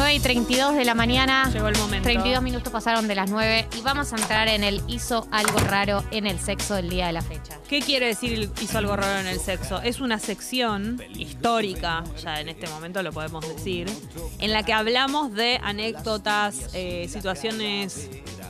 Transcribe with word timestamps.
9 0.00 0.14
y 0.14 0.20
32 0.20 0.76
de 0.76 0.86
la 0.86 0.94
mañana. 0.94 1.50
Llegó 1.52 1.68
el 1.68 1.76
momento. 1.76 2.04
32 2.04 2.42
minutos 2.42 2.72
pasaron 2.72 3.06
de 3.06 3.14
las 3.14 3.28
9 3.28 3.68
y 3.76 3.82
vamos 3.82 4.10
a 4.14 4.16
entrar 4.16 4.48
en 4.48 4.64
el 4.64 4.82
hizo 4.88 5.28
algo 5.30 5.58
raro 5.58 6.02
en 6.10 6.26
el 6.26 6.38
sexo 6.38 6.74
del 6.74 6.88
día 6.88 7.08
de 7.08 7.12
la 7.12 7.20
fecha. 7.20 7.58
¿Qué 7.68 7.80
quiere 7.80 8.06
decir 8.06 8.50
hizo 8.62 8.78
algo 8.78 8.96
raro 8.96 9.20
en 9.20 9.26
el 9.26 9.38
sexo? 9.38 9.82
Es 9.82 10.00
una 10.00 10.18
sección 10.18 11.02
histórica, 11.18 12.02
ya 12.18 12.40
en 12.40 12.48
este 12.48 12.66
momento 12.68 13.02
lo 13.02 13.12
podemos 13.12 13.46
decir, 13.46 13.90
en 14.38 14.52
la 14.52 14.62
que 14.62 14.72
hablamos 14.72 15.34
de 15.34 15.60
anécdotas, 15.62 16.70
eh, 16.72 17.06
situaciones 17.10 18.08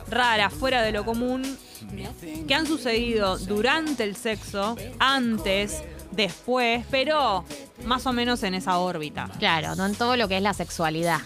raras, 0.09 0.53
fuera 0.53 0.81
de 0.81 0.93
lo 0.93 1.03
común, 1.03 1.57
que 2.47 2.55
han 2.55 2.65
sucedido 2.65 3.37
durante 3.37 4.05
el 4.05 4.15
sexo, 4.15 4.77
antes, 4.99 5.83
después, 6.11 6.85
pero 6.89 7.43
más 7.83 8.05
o 8.05 8.13
menos 8.13 8.41
en 8.43 8.53
esa 8.53 8.77
órbita. 8.77 9.29
Claro, 9.37 9.75
no 9.75 9.85
en 9.85 9.95
todo 9.95 10.15
lo 10.15 10.29
que 10.29 10.37
es 10.37 10.43
la 10.43 10.53
sexualidad. 10.53 11.19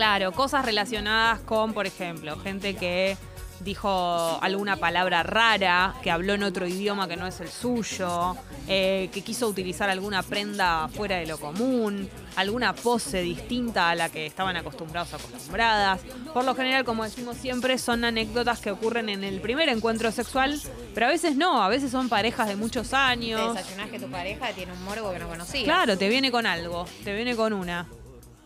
Claro, 0.00 0.32
cosas 0.32 0.64
relacionadas 0.64 1.40
con, 1.40 1.74
por 1.74 1.86
ejemplo, 1.86 2.38
gente 2.38 2.74
que 2.74 3.18
dijo 3.60 4.38
alguna 4.40 4.76
palabra 4.76 5.22
rara, 5.22 5.94
que 6.02 6.10
habló 6.10 6.32
en 6.32 6.42
otro 6.42 6.66
idioma 6.66 7.06
que 7.06 7.18
no 7.18 7.26
es 7.26 7.38
el 7.40 7.50
suyo, 7.50 8.34
eh, 8.66 9.10
que 9.12 9.20
quiso 9.20 9.46
utilizar 9.46 9.90
alguna 9.90 10.22
prenda 10.22 10.88
fuera 10.88 11.16
de 11.16 11.26
lo 11.26 11.38
común, 11.38 12.08
alguna 12.36 12.74
pose 12.74 13.20
distinta 13.20 13.90
a 13.90 13.94
la 13.94 14.08
que 14.08 14.24
estaban 14.24 14.56
acostumbrados 14.56 15.12
o 15.12 15.16
acostumbradas. 15.16 16.00
Por 16.32 16.46
lo 16.46 16.54
general, 16.54 16.86
como 16.86 17.04
decimos 17.04 17.36
siempre, 17.36 17.76
son 17.76 18.02
anécdotas 18.02 18.58
que 18.60 18.70
ocurren 18.70 19.10
en 19.10 19.22
el 19.22 19.42
primer 19.42 19.68
encuentro 19.68 20.10
sexual, 20.12 20.58
pero 20.94 21.04
a 21.04 21.10
veces 21.10 21.36
no, 21.36 21.62
a 21.62 21.68
veces 21.68 21.90
son 21.90 22.08
parejas 22.08 22.48
de 22.48 22.56
muchos 22.56 22.94
años. 22.94 23.54
desayunás 23.54 23.90
que 23.90 23.98
tu 23.98 24.10
pareja 24.10 24.50
tiene 24.54 24.72
un 24.72 24.82
morbo 24.82 25.12
que 25.12 25.18
no 25.18 25.28
conocías. 25.28 25.64
Claro, 25.64 25.98
te 25.98 26.08
viene 26.08 26.30
con 26.30 26.46
algo, 26.46 26.86
te 27.04 27.14
viene 27.14 27.36
con 27.36 27.52
una. 27.52 27.86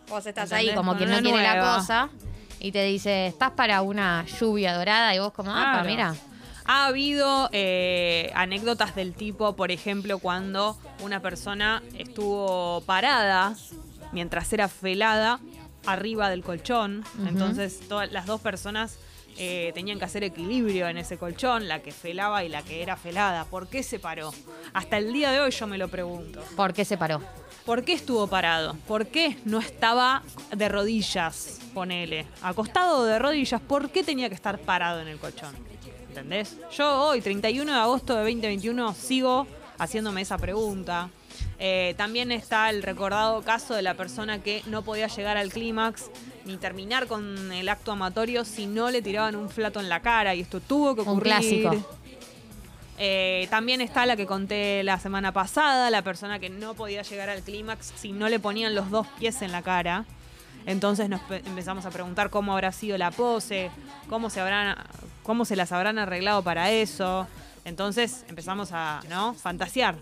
Vos 0.09 0.25
estás 0.25 0.51
¿Entendés? 0.51 0.69
ahí 0.69 0.75
como 0.75 0.91
Con 0.91 0.97
quien 0.99 1.09
no 1.11 1.19
quiere 1.21 1.41
la 1.43 1.75
cosa 1.77 2.09
y 2.59 2.71
te 2.71 2.83
dice, 2.83 3.27
estás 3.27 3.51
para 3.51 3.81
una 3.81 4.25
lluvia 4.39 4.73
dorada 4.75 5.13
y 5.15 5.19
vos 5.19 5.33
como, 5.33 5.51
ah, 5.51 5.71
Claro. 5.73 5.89
mira. 5.89 6.15
Ha 6.67 6.87
habido 6.87 7.47
eh, 7.51 8.31
anécdotas 8.33 8.95
del 8.95 9.13
tipo, 9.13 9.55
por 9.55 9.69
ejemplo, 9.69 10.17
cuando 10.17 10.75
una 11.03 11.19
persona 11.21 11.83
estuvo 11.97 12.81
parada 12.87 13.53
mientras 14.11 14.51
era 14.51 14.67
felada 14.67 15.39
arriba 15.85 16.29
del 16.31 16.43
colchón. 16.43 17.03
Entonces, 17.27 17.81
todas 17.87 18.11
las 18.11 18.25
dos 18.25 18.41
personas 18.41 18.97
eh, 19.37 19.71
tenían 19.73 19.99
que 19.99 20.05
hacer 20.05 20.23
equilibrio 20.23 20.87
en 20.87 20.97
ese 20.97 21.17
colchón, 21.17 21.67
la 21.67 21.81
que 21.81 21.91
felaba 21.91 22.43
y 22.43 22.49
la 22.49 22.61
que 22.61 22.81
era 22.81 22.95
felada. 22.95 23.45
¿Por 23.45 23.67
qué 23.67 23.83
se 23.83 23.99
paró? 23.99 24.33
Hasta 24.73 24.97
el 24.97 25.11
día 25.11 25.31
de 25.31 25.41
hoy 25.41 25.51
yo 25.51 25.67
me 25.67 25.77
lo 25.77 25.87
pregunto. 25.87 26.41
¿Por 26.55 26.73
qué 26.73 26.85
se 26.85 26.97
paró? 26.97 27.21
¿Por 27.65 27.83
qué 27.83 27.93
estuvo 27.93 28.27
parado? 28.27 28.75
¿Por 28.87 29.07
qué 29.07 29.37
no 29.43 29.59
estaba 29.59 30.23
de 30.55 30.69
rodillas, 30.69 31.59
ponele? 31.73 32.27
Acostado 32.41 33.05
de 33.05 33.17
rodillas, 33.19 33.59
¿por 33.59 33.89
qué 33.89 34.03
tenía 34.03 34.29
que 34.29 34.35
estar 34.35 34.59
parado 34.59 35.01
en 35.01 35.07
el 35.07 35.17
colchón? 35.17 35.55
¿Entendés? 36.09 36.57
Yo 36.71 37.07
hoy, 37.07 37.21
31 37.21 37.73
de 37.73 37.77
agosto 37.77 38.13
de 38.13 38.19
2021, 38.19 38.93
sigo 38.93 39.47
haciéndome 39.77 40.21
esa 40.21 40.37
pregunta. 40.37 41.09
Eh, 41.59 41.93
también 41.97 42.31
está 42.31 42.69
el 42.69 42.83
recordado 42.83 43.41
caso 43.41 43.73
de 43.73 43.81
la 43.81 43.95
persona 43.95 44.41
que 44.41 44.61
no 44.67 44.83
podía 44.83 45.07
llegar 45.07 45.35
al 45.37 45.51
clímax 45.51 46.09
ni 46.45 46.57
terminar 46.57 47.07
con 47.07 47.51
el 47.51 47.67
acto 47.69 47.91
amatorio 47.91 48.45
si 48.45 48.65
no 48.67 48.91
le 48.91 49.01
tiraban 49.01 49.35
un 49.35 49.49
flato 49.49 49.79
en 49.79 49.89
la 49.89 49.99
cara 50.01 50.33
y 50.35 50.41
esto 50.41 50.59
tuvo 50.59 50.95
que 50.95 51.01
Un 51.01 51.07
ocurrir. 51.09 51.33
clásico. 51.33 51.75
Eh, 52.97 53.47
también 53.49 53.81
está 53.81 54.05
la 54.05 54.15
que 54.15 54.25
conté 54.25 54.81
la 54.83 54.97
semana 54.99 55.33
pasada, 55.33 55.89
la 55.89 56.01
persona 56.01 56.39
que 56.39 56.49
no 56.49 56.75
podía 56.75 57.01
llegar 57.01 57.29
al 57.29 57.41
clímax 57.41 57.91
si 57.97 58.13
no 58.13 58.29
le 58.29 58.39
ponían 58.39 58.73
los 58.73 58.89
dos 58.89 59.05
pies 59.19 59.41
en 59.41 59.51
la 59.51 59.61
cara. 59.61 60.05
Entonces 60.65 61.09
nos 61.09 61.19
pe- 61.21 61.43
empezamos 61.45 61.85
a 61.85 61.89
preguntar 61.91 62.29
cómo 62.29 62.53
habrá 62.53 62.71
sido 62.71 62.97
la 62.97 63.11
pose, 63.11 63.69
cómo 64.09 64.29
se 64.29 64.39
habrán, 64.39 64.77
cómo 65.23 65.43
se 65.45 65.55
las 65.55 65.71
habrán 65.73 65.99
arreglado 65.99 66.41
para 66.41 66.71
eso. 66.71 67.27
Entonces 67.65 68.23
empezamos 68.29 68.69
a, 68.71 69.01
¿no? 69.09 69.33
Fantasear. 69.33 69.95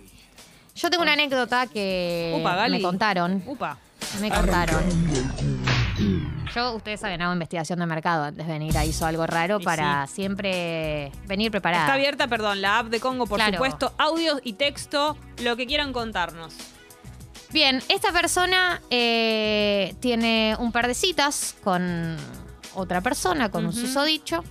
Yo 0.75 0.90
tengo 0.90 1.04
una 1.04 1.14
anécdota 1.14 1.68
que 1.68 2.36
Upa, 2.40 2.68
me 2.68 2.81
contaron. 2.81 3.44
Upa. 3.48 3.78
Me 4.22 4.30
contaron. 4.30 4.84
Yo, 6.56 6.74
ustedes 6.75 7.00
saben, 7.00 7.22
hago 7.22 7.34
investigación 7.34 7.80
de 7.80 7.86
mercado 7.88 8.25
antes 8.25 8.46
de 8.46 8.53
venir 8.53 8.78
a 8.78 8.86
Hizo 8.86 9.06
Algo 9.08 9.25
Raro 9.25 9.58
Y 9.59 9.64
para 9.64 10.06
siempre 10.08 11.12
venir 11.25 11.50
preparada. 11.50 11.84
Está 11.86 11.94
abierta, 11.96 12.28
perdón, 12.28 12.62
la 12.62 12.80
app 12.80 12.88
de 12.88 13.00
Congo, 13.00 13.25
por 13.25 13.38
Claro. 13.40 13.53
supuesto. 13.53 13.94
Audio 13.97 14.40
y 14.44 14.53
texto, 14.53 15.18
lo 15.42 15.56
que 15.56 15.66
quieran 15.66 15.94
contarnos. 15.94 16.53
Bien, 17.52 17.81
esta 17.90 18.12
persona 18.12 18.81
eh, 18.90 19.96
tiene 20.00 20.56
un 20.59 20.72
par 20.72 20.88
de 20.88 20.94
citas 20.94 21.56
con 21.63 22.18
otra 22.75 23.02
persona, 23.02 23.50
con 23.50 23.66
un 23.66 23.74
susodicho. 23.74 24.44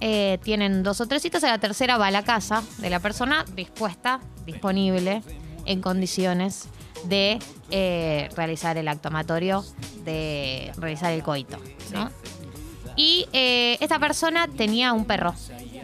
Eh, 0.00 0.38
tienen 0.42 0.82
dos 0.82 1.00
o 1.02 1.06
tres 1.06 1.20
citas, 1.22 1.44
a 1.44 1.48
la 1.48 1.58
tercera 1.58 1.98
va 1.98 2.06
a 2.06 2.10
la 2.10 2.22
casa 2.22 2.62
de 2.78 2.88
la 2.88 3.00
persona 3.00 3.44
dispuesta, 3.54 4.20
disponible, 4.46 5.22
en 5.66 5.82
condiciones 5.82 6.68
de 7.04 7.38
eh, 7.70 8.28
realizar 8.36 8.76
el 8.76 8.88
acto 8.88 9.08
amatorio, 9.08 9.64
de 10.04 10.72
realizar 10.76 11.12
el 11.12 11.22
coito. 11.22 11.58
¿no? 11.92 12.10
Y 12.96 13.26
eh, 13.32 13.78
esta 13.80 13.98
persona 13.98 14.46
tenía 14.48 14.92
un 14.92 15.04
perro, 15.04 15.34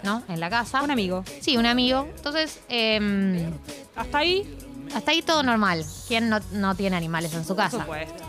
¿no? 0.02 0.22
En 0.28 0.40
la 0.40 0.50
casa. 0.50 0.82
Un 0.82 0.90
amigo. 0.90 1.24
Sí, 1.40 1.56
un 1.56 1.66
amigo. 1.66 2.08
Entonces, 2.16 2.60
em, 2.68 3.52
Hasta 3.94 4.18
ahí, 4.18 4.56
hasta 4.94 5.12
ahí 5.12 5.22
todo 5.22 5.42
normal. 5.42 5.84
¿Quién 6.08 6.28
no, 6.28 6.40
no 6.52 6.74
tiene 6.74 6.96
animales 6.96 7.32
en 7.34 7.42
su 7.42 7.54
por 7.54 7.64
casa? 7.64 7.80
supuesto. 7.80 8.22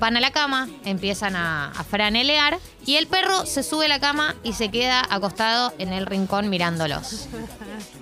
Van 0.00 0.16
a 0.16 0.20
la 0.20 0.32
cama, 0.32 0.68
empiezan 0.84 1.36
a, 1.36 1.68
a 1.70 1.84
franelear 1.84 2.58
y 2.84 2.96
el 2.96 3.06
perro 3.06 3.46
se 3.46 3.62
sube 3.62 3.84
a 3.84 3.88
la 3.88 4.00
cama 4.00 4.34
y 4.42 4.54
se 4.54 4.68
queda 4.70 5.02
acostado 5.08 5.72
en 5.78 5.92
el 5.92 6.04
rincón 6.06 6.50
mirándolos. 6.50 7.28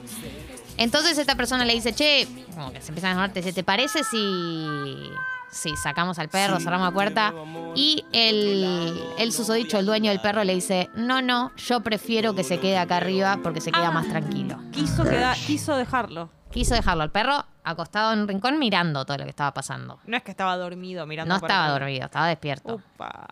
Entonces 0.77 1.19
esta 1.19 1.34
persona 1.37 1.65
le 1.65 1.75
dice, 1.75 1.93
che, 1.94 2.27
como 2.55 2.72
que 2.72 2.81
se 2.81 2.88
empiezan 2.88 3.10
a 3.12 3.15
llamar, 3.15 3.33
te 3.33 3.41
dice, 3.41 3.53
¿te 3.53 3.62
parece 3.62 4.03
si, 4.05 5.10
si 5.50 5.77
sacamos 5.77 6.19
al 6.19 6.28
perro, 6.28 6.59
cerramos 6.60 6.88
la 6.88 6.93
puerta? 6.94 7.33
Y 7.75 8.05
el, 8.12 8.99
el 9.19 9.33
susodicho, 9.33 9.78
el 9.78 9.87
dueño 9.87 10.10
del 10.10 10.21
perro, 10.21 10.44
le 10.44 10.55
dice, 10.55 10.88
no, 10.94 11.22
no, 11.22 11.53
yo 11.56 11.81
prefiero 11.81 12.34
que 12.34 12.43
se 12.44 12.59
quede 12.59 12.78
acá 12.78 12.97
arriba 12.99 13.38
porque 13.43 13.60
se 13.60 13.71
queda 13.72 13.88
Ah. 13.88 13.93
más 13.93 14.09
tranquilo. 14.09 14.59
Quiso, 14.72 15.05
queda- 15.05 15.34
quiso 15.47 15.77
dejarlo. 15.77 16.31
Quiso 16.50 16.75
dejarlo 16.75 17.03
al 17.03 17.10
perro 17.10 17.47
acostado 17.65 18.12
en 18.12 18.21
un 18.21 18.28
rincón 18.28 18.59
mirando 18.59 19.04
todo 19.06 19.16
lo 19.19 19.25
que 19.25 19.31
estaba 19.31 19.54
pasando. 19.54 20.00
No 20.06 20.16
es 20.16 20.22
que 20.22 20.31
estaba 20.33 20.56
dormido 20.59 21.06
mirando 21.06 21.33
No 21.33 21.37
estaba 21.37 21.69
dormido, 21.71 22.04
estaba 22.06 22.27
despierto. 22.28 22.75
Upa. 22.75 23.28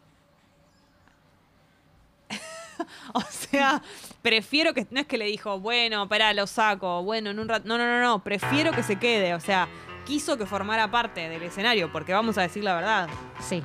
o 3.13 3.23
sea, 3.31 3.83
prefiero 4.23 4.75
que. 4.75 4.87
No 4.91 5.01
es 5.01 5.07
que 5.07 5.19
le 5.19 5.27
dijo, 5.27 5.61
bueno, 5.61 6.03
espera, 6.05 6.33
lo 6.35 6.47
saco. 6.47 7.03
Bueno, 7.03 7.31
en 7.31 7.39
un 7.39 7.49
rato. 7.49 7.67
No, 7.67 7.79
no, 7.79 7.87
no, 7.87 8.01
no. 8.01 8.23
Prefiero 8.23 8.73
que 8.73 8.83
se 8.83 8.97
quede. 8.97 9.35
O 9.35 9.41
sea, 9.41 9.69
quiso 10.07 10.37
que 10.37 10.47
formara 10.47 10.91
parte 10.91 11.29
del 11.29 11.43
escenario, 11.43 11.93
porque 11.93 12.13
vamos 12.13 12.39
a 12.39 12.43
decir 12.43 12.65
la 12.65 12.75
verdad. 12.75 13.09
Sí, 13.41 13.63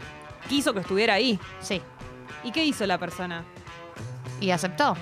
Quiso 0.49 0.73
que 0.73 0.79
estuviera 0.81 1.15
ahí. 1.15 1.39
sí. 1.59 1.81
¿Y 2.43 2.51
qué 2.51 2.63
hizo 2.63 2.85
la 2.85 2.99
persona? 2.99 3.43
Y 4.39 4.51
aceptó. 4.51 4.95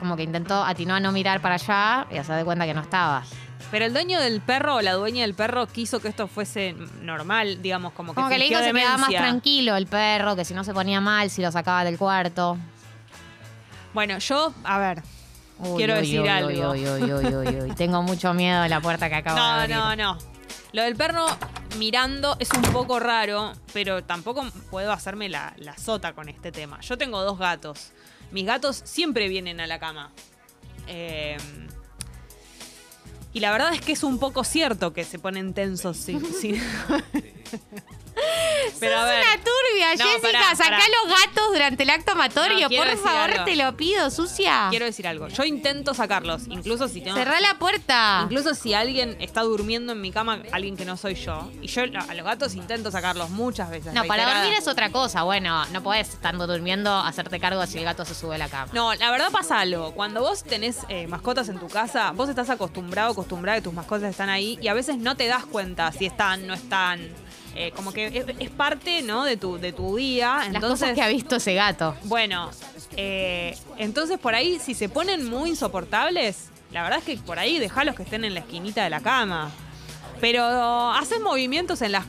Como 0.00 0.16
que 0.16 0.24
intentó, 0.24 0.64
atinó 0.64 0.94
a 0.94 1.00
no 1.00 1.12
mirar 1.12 1.40
para 1.40 1.54
allá 1.54 2.08
y 2.10 2.18
a 2.18 2.24
se 2.24 2.32
de 2.32 2.44
cuenta 2.44 2.66
que 2.66 2.74
no 2.74 2.80
estaba. 2.80 3.22
Pero 3.70 3.84
el 3.84 3.92
dueño 3.92 4.18
del 4.20 4.40
perro 4.40 4.76
o 4.76 4.82
la 4.82 4.94
dueña 4.94 5.22
del 5.22 5.34
perro 5.34 5.66
quiso 5.66 6.00
que 6.00 6.08
esto 6.08 6.26
fuese 6.26 6.74
normal, 7.02 7.60
digamos, 7.62 7.92
como 7.92 8.12
que 8.12 8.16
Como 8.16 8.28
que 8.28 8.38
le 8.38 8.46
dijo 8.46 8.58
que 8.60 8.66
se 8.66 8.72
quedaba 8.72 8.96
más 8.96 9.10
tranquilo 9.10 9.76
el 9.76 9.86
perro, 9.86 10.34
que 10.36 10.44
si 10.44 10.54
no 10.54 10.64
se 10.64 10.72
ponía 10.72 11.00
mal, 11.00 11.30
si 11.30 11.42
lo 11.42 11.52
sacaba 11.52 11.84
del 11.84 11.98
cuarto. 11.98 12.56
Bueno, 13.98 14.18
yo, 14.20 14.54
a 14.62 14.78
ver. 14.78 15.02
Uy, 15.58 15.76
Quiero 15.78 15.94
uy, 15.94 16.00
decir 16.02 16.20
uy, 16.20 16.28
algo. 16.28 16.70
Uy, 16.70 16.86
uy, 16.88 17.12
uy, 17.12 17.34
uy, 17.34 17.60
uy. 17.62 17.70
Tengo 17.76 18.00
mucho 18.00 18.32
miedo 18.32 18.62
de 18.62 18.68
la 18.68 18.80
puerta 18.80 19.08
que 19.08 19.16
acabo 19.16 19.34
de 19.34 19.42
No, 19.42 19.48
abrir. 19.48 19.74
no, 19.76 19.96
no. 19.96 20.18
Lo 20.70 20.82
del 20.84 20.94
perro 20.94 21.26
mirando 21.78 22.36
es 22.38 22.48
un 22.52 22.62
poco 22.62 23.00
raro, 23.00 23.54
pero 23.72 24.04
tampoco 24.04 24.46
puedo 24.70 24.92
hacerme 24.92 25.28
la, 25.28 25.52
la 25.56 25.76
sota 25.76 26.12
con 26.12 26.28
este 26.28 26.52
tema. 26.52 26.78
Yo 26.80 26.96
tengo 26.96 27.20
dos 27.24 27.40
gatos. 27.40 27.90
Mis 28.30 28.46
gatos 28.46 28.82
siempre 28.84 29.26
vienen 29.28 29.58
a 29.58 29.66
la 29.66 29.80
cama. 29.80 30.12
Eh, 30.86 31.36
y 33.32 33.40
la 33.40 33.50
verdad 33.50 33.74
es 33.74 33.80
que 33.80 33.90
es 33.90 34.04
un 34.04 34.20
poco 34.20 34.44
cierto 34.44 34.92
que 34.92 35.02
se 35.02 35.18
ponen 35.18 35.54
tensos. 35.54 35.96
Sí. 35.96 36.20
pero 38.80 38.98
a 38.98 39.04
ver. 39.04 39.22
una 39.22 39.36
turbia, 39.44 39.94
No, 39.96 40.04
Jessica. 40.10 40.32
pará, 40.32 40.54
Sacá 40.56 40.70
pará. 40.70 40.84
los 41.04 41.18
gatos 41.20 41.52
durante 41.52 41.82
el 41.84 41.90
acto 41.90 42.12
amatorio. 42.12 42.68
No, 42.68 42.76
Por 42.76 42.96
favor, 42.98 43.30
algo. 43.30 43.44
te 43.44 43.56
lo 43.56 43.76
pido, 43.76 44.10
sucia. 44.10 44.66
Quiero 44.70 44.86
decir 44.86 45.06
algo. 45.06 45.28
Yo 45.28 45.44
intento 45.44 45.94
sacarlos, 45.94 46.42
incluso 46.48 46.88
si 46.88 47.00
tengo. 47.00 47.16
Cerrá 47.16 47.40
la 47.40 47.58
puerta. 47.58 48.20
Incluso 48.24 48.54
si 48.54 48.74
alguien 48.74 49.16
está 49.20 49.42
durmiendo 49.42 49.92
en 49.92 50.00
mi 50.00 50.10
cama, 50.10 50.42
alguien 50.52 50.76
que 50.76 50.84
no 50.84 50.96
soy 50.96 51.14
yo, 51.14 51.50
y 51.62 51.68
yo 51.68 51.82
a 51.82 52.14
los 52.14 52.24
gatos 52.24 52.54
intento 52.54 52.90
sacarlos 52.90 53.30
muchas 53.30 53.70
veces. 53.70 53.92
No, 53.94 54.04
para 54.04 54.34
dormir 54.34 54.54
es 54.58 54.66
otra 54.68 54.90
cosa. 54.90 55.22
Bueno, 55.22 55.64
no 55.66 55.82
podés 55.82 56.08
estando 56.08 56.46
durmiendo 56.46 56.92
hacerte 56.98 57.38
cargo 57.38 57.64
si 57.66 57.78
el 57.78 57.84
gato 57.84 58.04
se 58.04 58.14
sube 58.14 58.34
a 58.34 58.38
la 58.38 58.48
cama. 58.48 58.70
No, 58.74 58.94
la 58.94 59.10
verdad 59.10 59.30
pasa 59.30 59.60
algo. 59.60 59.92
Cuando 59.92 60.20
vos 60.22 60.42
tenés 60.44 60.78
eh, 60.88 61.06
mascotas 61.06 61.48
en 61.48 61.58
tu 61.58 61.68
casa, 61.68 62.10
vos 62.12 62.28
estás 62.28 62.50
acostumbrado, 62.50 63.12
acostumbrada 63.12 63.58
que 63.58 63.62
tus 63.62 63.72
mascotas 63.74 64.10
están 64.10 64.28
ahí 64.28 64.58
y 64.60 64.68
a 64.68 64.74
veces 64.74 64.96
no 64.98 65.16
te 65.16 65.26
das 65.26 65.44
cuenta 65.46 65.92
si 65.92 66.06
están, 66.06 66.46
no 66.46 66.54
están. 66.54 67.08
Eh, 67.60 67.72
como 67.74 67.92
que 67.92 68.06
es, 68.06 68.24
es 68.38 68.50
parte, 68.50 69.02
¿no? 69.02 69.24
De 69.24 69.36
tu, 69.36 69.58
de 69.58 69.72
tu 69.72 69.96
día. 69.96 70.36
Las 70.36 70.46
Entonces, 70.46 70.70
cosas 70.80 70.94
que 70.94 71.02
ha 71.02 71.08
visto 71.08 71.36
ese 71.36 71.54
gato. 71.54 71.96
bueno, 72.04 72.50
eh, 72.96 73.56
entonces 73.78 74.18
por 74.18 74.34
ahí, 74.34 74.58
si 74.58 74.74
se 74.74 74.88
ponen 74.88 75.28
muy 75.28 75.50
insoportables, 75.50 76.50
la 76.70 76.82
verdad 76.82 76.98
es 77.00 77.04
que 77.04 77.16
por 77.16 77.38
ahí 77.38 77.58
dejalos 77.58 77.94
que 77.96 78.02
estén 78.04 78.24
en 78.24 78.34
la 78.34 78.40
esquinita 78.40 78.84
de 78.84 78.90
la 78.90 79.00
cama. 79.00 79.50
Pero 80.20 80.42
haces 80.92 81.20
movimientos 81.20 81.80
en 81.82 81.92
las. 81.92 82.06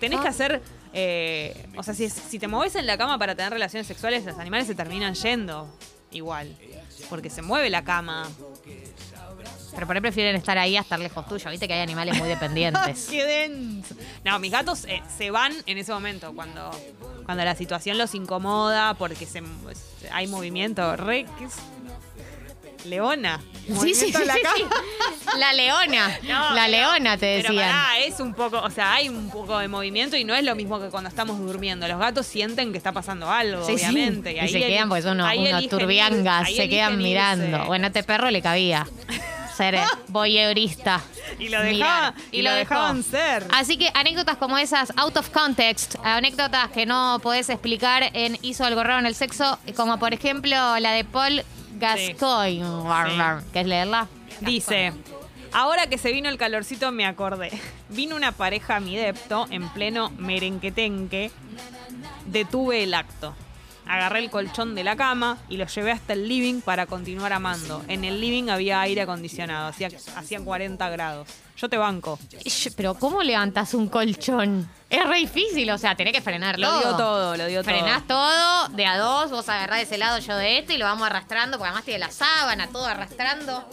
Tenés 0.00 0.20
que 0.20 0.26
Ah. 0.26 0.30
hacer. 0.30 0.62
eh, 0.94 1.66
o 1.76 1.82
sea, 1.82 1.94
si, 1.94 2.08
si 2.10 2.38
te 2.38 2.48
moves 2.48 2.74
en 2.74 2.86
la 2.86 2.98
cama 2.98 3.18
para 3.18 3.34
tener 3.34 3.52
relaciones 3.52 3.86
sexuales, 3.86 4.24
los 4.24 4.38
animales 4.38 4.66
se 4.66 4.74
terminan 4.74 5.14
yendo 5.14 5.68
igual. 6.10 6.54
Porque 7.08 7.30
se 7.30 7.40
mueve 7.42 7.70
la 7.70 7.82
cama. 7.84 8.28
Pero 9.74 9.86
por 9.86 9.96
ahí 9.96 10.02
prefieren 10.02 10.36
estar 10.36 10.58
ahí 10.58 10.76
a 10.76 10.80
estar 10.80 10.98
lejos 10.98 11.26
tuyo. 11.26 11.50
Viste 11.50 11.66
que 11.66 11.74
hay 11.74 11.80
animales 11.80 12.18
muy 12.18 12.28
dependientes. 12.28 13.06
¡Qué 13.10 13.24
denso! 13.24 13.94
No, 14.24 14.38
mis 14.38 14.52
gatos 14.52 14.84
eh, 14.84 15.02
se 15.16 15.30
van 15.30 15.52
en 15.66 15.78
ese 15.78 15.92
momento, 15.92 16.32
cuando, 16.34 16.70
cuando 17.24 17.44
la 17.44 17.54
situación 17.54 17.98
los 17.98 18.14
incomoda, 18.14 18.94
porque 18.94 19.26
se, 19.26 19.42
hay 20.12 20.26
movimiento. 20.26 20.96
Re, 20.96 21.26
¿qué 21.38 21.44
es? 21.46 21.54
Leona. 22.84 23.40
Sí, 23.80 23.94
sí, 23.94 24.12
sí, 24.12 24.24
la 24.24 24.34
sí. 24.34 24.64
La 25.38 25.52
leona. 25.52 26.18
No, 26.24 26.52
la 26.52 26.66
leona, 26.66 27.16
te 27.16 27.26
decían. 27.26 27.54
pará, 27.54 27.98
es 28.00 28.18
un 28.18 28.34
poco, 28.34 28.58
o 28.60 28.70
sea, 28.70 28.94
hay 28.94 29.08
un 29.08 29.30
poco 29.30 29.58
de 29.58 29.68
movimiento 29.68 30.16
y 30.16 30.24
no 30.24 30.34
es 30.34 30.44
lo 30.44 30.56
mismo 30.56 30.80
que 30.80 30.88
cuando 30.88 31.08
estamos 31.08 31.38
durmiendo. 31.38 31.86
Los 31.86 31.98
gatos 32.00 32.26
sienten 32.26 32.72
que 32.72 32.78
está 32.78 32.90
pasando 32.90 33.30
algo, 33.30 33.64
Sí, 33.64 33.78
sí. 33.78 33.84
obviamente. 33.84 34.32
Y, 34.32 34.38
ahí 34.40 34.48
se 34.48 34.58
eli- 34.58 34.66
quedan 34.66 34.88
porque 34.88 35.02
son 35.02 35.20
unos, 35.20 35.36
unos 35.36 35.68
turbiangas, 35.68 36.52
se 36.52 36.68
quedan 36.68 36.98
mirando. 36.98 37.66
Bueno, 37.66 37.84
a 37.84 37.88
este 37.88 38.02
perro 38.02 38.30
le 38.30 38.42
cabía 38.42 38.86
ser 39.56 39.74
eh, 39.74 39.84
voyeurista. 40.08 41.00
Y 41.38 41.48
lo 41.48 41.64
y 42.30 42.42
dejaban 42.42 43.02
ser. 43.02 43.46
Así 43.52 43.76
que 43.76 43.90
anécdotas 43.94 44.36
como 44.36 44.58
esas, 44.58 44.92
out 44.96 45.16
of 45.16 45.30
context, 45.30 45.96
anécdotas 46.04 46.70
que 46.70 46.86
no 46.86 47.18
podés 47.22 47.48
explicar 47.48 48.10
en 48.12 48.38
Hizo 48.42 48.64
algo 48.64 48.82
raro 48.82 49.00
en 49.00 49.06
el 49.06 49.14
sexo, 49.14 49.58
como 49.76 49.98
por 49.98 50.12
ejemplo 50.12 50.50
la 50.50 50.92
de 50.92 51.04
Paul 51.04 51.42
Gascoigne, 51.78 52.64
que 53.52 53.60
es 53.60 53.66
leerla. 53.66 54.08
Dice, 54.40 54.92
ahora 55.52 55.86
que 55.86 55.98
se 55.98 56.12
vino 56.12 56.28
el 56.28 56.38
calorcito 56.38 56.90
me 56.92 57.06
acordé. 57.06 57.50
Vino 57.88 58.16
una 58.16 58.32
pareja 58.32 58.76
a 58.76 58.80
mi 58.80 58.96
depto 58.96 59.46
en 59.50 59.68
pleno 59.68 60.10
merenquetenque. 60.10 61.30
Detuve 62.26 62.84
el 62.84 62.94
acto. 62.94 63.34
Agarré 63.86 64.20
el 64.20 64.30
colchón 64.30 64.74
de 64.74 64.84
la 64.84 64.96
cama 64.96 65.38
y 65.48 65.56
lo 65.56 65.66
llevé 65.66 65.92
hasta 65.92 66.12
el 66.12 66.28
living 66.28 66.60
para 66.60 66.86
continuar 66.86 67.32
amando. 67.32 67.84
En 67.88 68.04
el 68.04 68.20
living 68.20 68.48
había 68.48 68.80
aire 68.80 69.02
acondicionado, 69.02 69.68
hacía, 69.68 69.88
hacían 70.16 70.44
40 70.44 70.88
grados. 70.90 71.28
Yo 71.56 71.68
te 71.68 71.76
banco. 71.76 72.18
Pero 72.76 72.94
¿cómo 72.94 73.22
levantas 73.22 73.74
un 73.74 73.88
colchón? 73.88 74.68
Es 74.90 75.06
re 75.06 75.18
difícil, 75.18 75.70
o 75.70 75.78
sea, 75.78 75.94
tenés 75.94 76.12
que 76.12 76.20
frenar 76.20 76.58
Lo 76.58 76.78
dio 76.80 76.96
todo, 76.96 77.36
lo 77.36 77.46
dio 77.46 77.62
todo. 77.62 77.72
Frenás 77.72 78.06
todo, 78.06 78.68
de 78.70 78.84
a 78.84 78.98
dos, 78.98 79.30
vos 79.30 79.48
agarrás 79.48 79.78
de 79.78 79.82
ese 79.84 79.96
lado, 79.96 80.18
yo 80.18 80.36
de 80.36 80.58
este, 80.58 80.74
y 80.74 80.78
lo 80.78 80.84
vamos 80.86 81.06
arrastrando, 81.06 81.56
porque 81.56 81.68
además 81.68 81.84
tiene 81.84 82.00
la 82.00 82.10
sábana, 82.10 82.68
todo 82.68 82.84
arrastrando. 82.86 83.64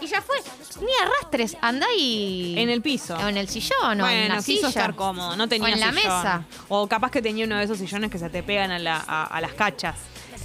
Y 0.00 0.06
ya 0.06 0.20
fue. 0.20 0.36
Ni 0.80 0.88
arrastres, 1.02 1.56
andá 1.62 1.86
y. 1.96 2.54
En 2.58 2.68
el 2.68 2.82
piso. 2.82 3.16
O 3.16 3.28
en 3.28 3.36
el 3.36 3.48
sillón, 3.48 4.00
o 4.00 4.08
en 4.08 4.28
la 4.28 4.36
quiso 4.36 4.66
silla. 4.66 4.68
estar 4.68 4.94
cómodo, 4.96 5.36
no 5.36 5.48
tenía 5.48 5.68
O 5.68 5.72
en 5.72 5.80
la 5.80 5.86
sillón. 5.92 6.04
mesa. 6.04 6.44
O 6.68 6.86
capaz 6.88 7.10
que 7.10 7.22
tenía 7.22 7.44
uno 7.46 7.56
de 7.56 7.64
esos 7.64 7.78
sillones 7.78 8.10
que 8.10 8.18
se 8.18 8.28
te 8.28 8.42
pegan 8.42 8.70
a, 8.72 8.78
la- 8.78 9.04
a- 9.06 9.24
a 9.24 9.40
las 9.40 9.52
cachas. 9.54 9.94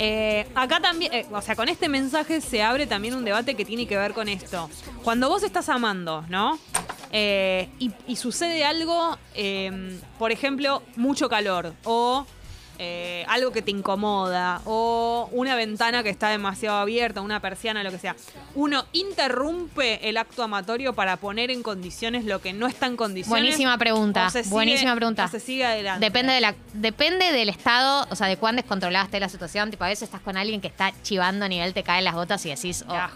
Eh, 0.03 0.47
acá 0.55 0.79
también, 0.79 1.13
eh, 1.13 1.27
o 1.31 1.43
sea, 1.43 1.55
con 1.55 1.69
este 1.69 1.87
mensaje 1.87 2.41
se 2.41 2.63
abre 2.63 2.87
también 2.87 3.13
un 3.13 3.23
debate 3.23 3.53
que 3.53 3.63
tiene 3.63 3.85
que 3.85 3.95
ver 3.95 4.13
con 4.13 4.27
esto. 4.29 4.67
Cuando 5.03 5.29
vos 5.29 5.43
estás 5.43 5.69
amando, 5.69 6.25
¿no? 6.27 6.57
Eh, 7.11 7.69
y, 7.77 8.15
sucede 8.15 8.65
algo, 8.65 9.19
por 10.17 10.31
ejemplo, 10.31 10.81
mucho 10.95 11.29
calor 11.29 11.75
o 11.83 12.25
eh, 12.83 13.23
algo 13.27 13.51
que 13.51 13.61
te 13.61 13.69
incomoda 13.69 14.59
o 14.65 15.29
una 15.31 15.55
ventana 15.55 16.01
que 16.01 16.09
está 16.09 16.29
demasiado 16.29 16.77
abierta, 16.79 17.21
una 17.21 17.39
persiana, 17.39 17.83
lo 17.83 17.91
que 17.91 17.99
sea. 17.99 18.15
Uno 18.55 18.85
interrumpe 18.91 20.09
el 20.09 20.17
acto 20.17 20.41
amatorio 20.41 20.93
para 20.93 21.17
poner 21.17 21.51
en 21.51 21.61
condiciones 21.61 22.25
lo 22.25 22.41
que 22.41 22.53
no 22.53 22.65
está 22.65 22.87
en 22.87 22.97
condiciones. 22.97 23.29
Buenísima 23.43 23.77
pregunta, 23.77 24.29
sigue- 24.31 24.49
buenísima 24.49 24.95
pregunta. 24.95 25.27
se 25.27 25.39
sigue 25.39 25.63
adelante. 25.63 26.03
Depende, 26.03 26.33
de 26.33 26.41
la, 26.41 26.55
depende 26.73 27.31
del 27.31 27.49
estado, 27.49 28.07
o 28.09 28.15
sea, 28.15 28.25
de 28.27 28.37
cuán 28.37 28.55
descontrolada 28.55 29.05
esté 29.05 29.19
la 29.19 29.29
situación. 29.29 29.69
Tipo, 29.69 29.83
a 29.83 29.87
veces 29.87 30.03
estás 30.03 30.21
con 30.21 30.35
alguien 30.35 30.59
que 30.59 30.67
está 30.67 30.91
chivando 31.03 31.45
a 31.45 31.47
nivel, 31.47 31.73
te 31.73 31.83
caen 31.83 32.03
las 32.03 32.15
gotas 32.15 32.43
y 32.45 32.49
decís, 32.49 32.83
oh, 32.87 32.93
a- 32.93 33.11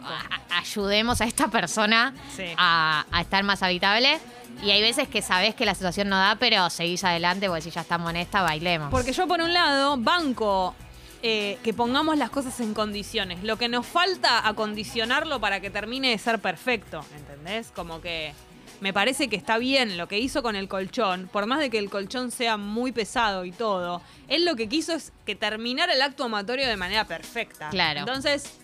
ayudemos 0.57 1.21
a 1.21 1.25
esta 1.25 1.47
persona 1.47 2.13
Sí. 2.35 2.44
a, 2.57 3.06
a 3.12 3.21
estar 3.21 3.44
más 3.44 3.63
habitable. 3.63 4.19
Y 4.63 4.71
hay 4.71 4.81
veces 4.81 5.07
que 5.07 5.21
sabés 5.21 5.55
que 5.55 5.65
la 5.65 5.75
situación 5.75 6.09
no 6.09 6.17
da, 6.17 6.37
pero 6.39 6.69
seguís 6.69 7.03
adelante 7.03 7.47
porque 7.47 7.61
si 7.61 7.71
ya 7.71 7.81
estamos 7.81 8.09
en 8.09 8.17
esta, 8.17 8.41
bailemos. 8.41 8.89
Porque 8.89 9.13
yo, 9.13 9.27
por 9.27 9.41
un 9.41 9.53
lado, 9.53 9.97
banco 9.97 10.75
eh, 11.21 11.57
que 11.63 11.73
pongamos 11.73 12.17
las 12.17 12.29
cosas 12.29 12.59
en 12.59 12.73
condiciones. 12.73 13.43
Lo 13.43 13.57
que 13.57 13.67
nos 13.67 13.85
falta 13.85 14.47
acondicionarlo 14.47 15.39
para 15.39 15.59
que 15.59 15.69
termine 15.69 16.09
de 16.09 16.17
ser 16.17 16.39
perfecto, 16.39 17.03
¿entendés? 17.15 17.71
Como 17.75 17.99
que 18.01 18.33
me 18.81 18.93
parece 18.93 19.27
que 19.27 19.35
está 19.35 19.57
bien 19.57 19.97
lo 19.97 20.07
que 20.07 20.19
hizo 20.19 20.43
con 20.43 20.55
el 20.55 20.67
colchón, 20.67 21.27
por 21.31 21.45
más 21.47 21.59
de 21.59 21.69
que 21.69 21.79
el 21.79 21.89
colchón 21.89 22.31
sea 22.31 22.57
muy 22.57 22.91
pesado 22.91 23.45
y 23.45 23.51
todo. 23.51 24.01
Él 24.27 24.45
lo 24.45 24.55
que 24.55 24.69
quiso 24.69 24.93
es 24.93 25.13
que 25.25 25.35
terminara 25.35 25.93
el 25.93 26.01
acto 26.01 26.25
amatorio 26.25 26.67
de 26.67 26.77
manera 26.77 27.05
perfecta. 27.05 27.69
Claro. 27.69 28.01
Entonces, 28.01 28.59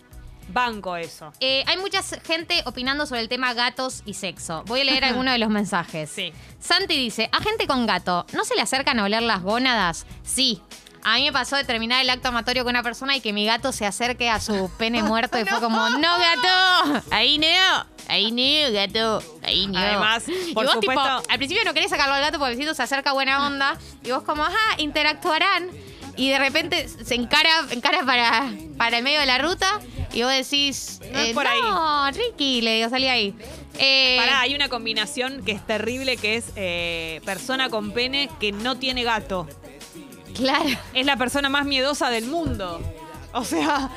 banco 0.52 0.96
eso. 0.96 1.32
Eh, 1.40 1.64
hay 1.66 1.76
mucha 1.78 2.02
gente 2.24 2.62
opinando 2.66 3.06
sobre 3.06 3.20
el 3.22 3.28
tema 3.28 3.54
gatos 3.54 4.02
y 4.04 4.14
sexo. 4.14 4.62
Voy 4.66 4.80
a 4.80 4.84
leer 4.84 5.04
algunos 5.04 5.32
de 5.32 5.38
los 5.38 5.50
mensajes. 5.50 6.10
Sí. 6.10 6.32
Santi 6.60 6.96
dice, 6.96 7.28
a 7.32 7.40
gente 7.42 7.66
con 7.66 7.86
gato, 7.86 8.26
¿no 8.32 8.44
se 8.44 8.54
le 8.54 8.62
acercan 8.62 8.98
a 9.00 9.04
oler 9.04 9.22
las 9.22 9.42
gónadas? 9.42 10.06
Sí. 10.24 10.60
A 11.04 11.16
mí 11.16 11.24
me 11.24 11.32
pasó 11.32 11.56
de 11.56 11.64
terminar 11.64 12.00
el 12.00 12.08
acto 12.10 12.28
amatorio 12.28 12.62
con 12.62 12.70
una 12.70 12.84
persona 12.84 13.16
y 13.16 13.20
que 13.20 13.32
mi 13.32 13.44
gato 13.44 13.72
se 13.72 13.84
acerque 13.84 14.30
a 14.30 14.38
su 14.40 14.70
pene 14.78 15.02
muerto 15.02 15.36
y 15.38 15.44
fue 15.44 15.58
como, 15.60 15.90
no 15.90 16.08
gato, 16.18 17.02
ahí 17.10 17.38
no, 17.38 17.86
ahí 18.06 18.30
no, 18.30 18.72
gato, 18.72 19.20
ahí 19.42 19.66
no. 19.66 19.80
Además, 19.80 20.22
y 20.28 20.54
por 20.54 20.64
vos 20.66 20.78
tipo, 20.78 20.92
supuesto- 20.92 21.22
al 21.28 21.38
principio 21.38 21.64
no 21.64 21.74
querés 21.74 21.90
sacarlo 21.90 22.14
al 22.14 22.20
gato 22.20 22.38
porque 22.38 22.52
el 22.52 22.56
vecino 22.58 22.72
se 22.74 22.84
acerca 22.84 23.12
buena 23.12 23.44
onda 23.48 23.76
y 24.04 24.12
vos 24.12 24.22
como, 24.22 24.44
ajá, 24.44 24.56
interactuarán. 24.78 25.70
Y 26.14 26.28
de 26.30 26.38
repente 26.38 26.88
se 26.88 27.14
encara, 27.14 27.50
encara 27.70 28.04
para, 28.04 28.52
para 28.76 28.98
el 28.98 29.02
medio 29.02 29.18
de 29.18 29.26
la 29.26 29.38
ruta 29.38 29.80
y 30.12 30.22
vos 30.22 30.32
decís, 30.32 31.00
No 31.12 31.18
es 31.18 31.30
eh, 31.30 31.34
por 31.34 31.46
ahí. 31.46 31.60
no, 31.60 32.10
Ricky, 32.10 32.60
le 32.60 32.76
digo, 32.76 32.88
salí 32.90 33.06
ahí. 33.06 33.34
Eh, 33.78 34.16
Pará, 34.18 34.40
hay 34.40 34.54
una 34.54 34.68
combinación 34.68 35.42
que 35.44 35.52
es 35.52 35.66
terrible, 35.66 36.16
que 36.16 36.36
es 36.36 36.46
eh, 36.56 37.20
persona 37.24 37.70
con 37.70 37.92
pene 37.92 38.28
que 38.38 38.52
no 38.52 38.76
tiene 38.76 39.02
gato. 39.04 39.48
Claro. 40.34 40.68
es 40.94 41.06
la 41.06 41.16
persona 41.16 41.48
más 41.48 41.66
miedosa 41.66 42.10
del 42.10 42.26
mundo. 42.26 42.80
O 43.42 43.44
sea, 43.44 43.90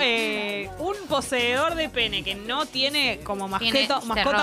eh, 0.00 0.68
un 0.78 0.94
poseedor 1.08 1.74
de 1.74 1.88
pene 1.88 2.22
que 2.22 2.34
no 2.34 2.66
tiene 2.66 3.20
como 3.24 3.48
mascota 3.48 4.00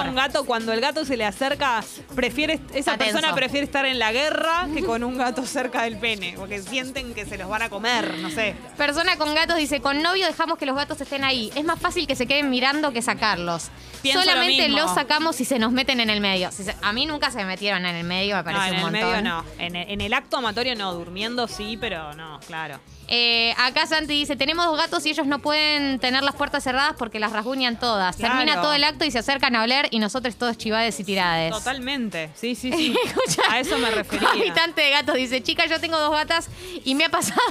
un 0.08 0.16
gato, 0.16 0.46
cuando 0.46 0.74
el 0.74 0.82
gato 0.82 1.06
se 1.06 1.16
le 1.16 1.26
acerca, 1.26 1.84
prefiere 2.16 2.60
esa 2.74 2.98
persona 2.98 3.36
prefiere 3.36 3.66
estar 3.66 3.86
en 3.86 4.00
la 4.00 4.12
guerra 4.12 4.68
que 4.74 4.84
con 4.84 5.04
un 5.04 5.18
gato 5.18 5.46
cerca 5.46 5.84
del 5.84 5.98
pene, 5.98 6.34
porque 6.38 6.60
sienten 6.62 7.14
que 7.14 7.26
se 7.26 7.38
los 7.38 7.50
van 7.50 7.62
a 7.62 7.70
comer, 7.70 8.18
no 8.18 8.30
sé. 8.32 8.56
Persona 8.78 9.16
con 9.18 9.34
gatos 9.36 9.58
dice, 9.58 9.80
con 9.80 10.02
novio 10.02 10.26
dejamos 10.26 10.58
que 10.58 10.66
los 10.66 10.76
gatos 10.76 11.00
estén 11.00 11.24
ahí. 11.24 11.52
Es 11.56 11.64
más 11.64 11.80
fácil 11.80 12.08
que 12.08 12.16
se 12.16 12.26
queden 12.26 12.50
mirando 12.50 12.92
que 12.92 13.02
sacarlos. 13.02 13.70
Pienso 14.02 14.20
lo 14.24 14.32
Solamente 14.32 14.70
los 14.70 14.94
sacamos 14.94 15.36
si 15.36 15.46
se 15.46 15.60
nos 15.60 15.72
meten 15.72 16.00
en 16.00 16.10
el 16.10 16.22
medio. 16.22 16.52
Si 16.52 16.64
se- 16.64 16.76
a 16.82 16.92
mí 16.94 17.06
nunca 17.06 17.30
se 17.32 17.38
me 17.38 17.46
metieron 17.46 17.86
en 17.86 17.96
el 17.96 18.04
medio, 18.04 18.36
me 18.38 18.44
No, 18.44 18.58
parece 18.58 18.68
en 18.68 18.74
un 18.74 18.96
el 18.96 19.02
montón. 19.04 19.10
medio 19.12 19.22
no. 19.22 19.46
En 19.60 19.76
el, 19.76 19.90
en 19.92 20.02
el 20.02 20.14
acto 20.14 20.38
amatorio 20.38 20.76
no, 20.76 20.94
durmiendo 20.94 21.48
sí, 21.48 21.78
pero 21.80 22.14
no, 22.16 22.40
claro. 22.48 22.80
Eh, 23.14 23.54
acá 23.58 23.86
Santi 23.88 24.14
dice, 24.14 24.38
tenemos 24.38 24.66
dos 24.66 24.78
gatos 24.78 25.06
y 25.06 25.10
ellos 25.10 25.28
no 25.28 25.40
pueden 25.40 26.00
tener 26.00 26.24
las 26.24 26.34
puertas 26.34 26.64
cerradas 26.64 26.94
porque 26.98 27.20
las 27.20 27.34
rasguñan 27.34 27.78
todas. 27.78 28.16
Claro. 28.16 28.36
Termina 28.36 28.62
todo 28.62 28.74
el 28.74 28.84
acto 28.86 29.04
y 29.04 29.12
se 29.12 29.20
acercan 29.20 29.54
a 29.56 29.64
oler 29.64 29.88
y 29.92 30.00
nosotros 30.00 30.36
todos 30.38 30.58
chivades 30.58 30.98
y 31.00 31.04
tirades. 31.04 31.52
Totalmente, 31.52 32.30
sí, 32.36 32.56
sí, 32.56 32.72
sí. 32.72 32.96
A 33.50 33.60
eso 33.60 33.78
me 33.80 33.92
refería. 33.92 34.30
Habitante 34.32 34.82
de 34.82 34.90
gatos 34.92 35.16
dice, 35.16 35.44
chica, 35.44 35.66
yo 35.66 35.80
tengo 35.82 36.00
dos 36.00 36.12
gatas 36.12 36.50
y 36.86 36.96
me 36.96 37.04
ha 37.06 37.10
pasado... 37.10 37.42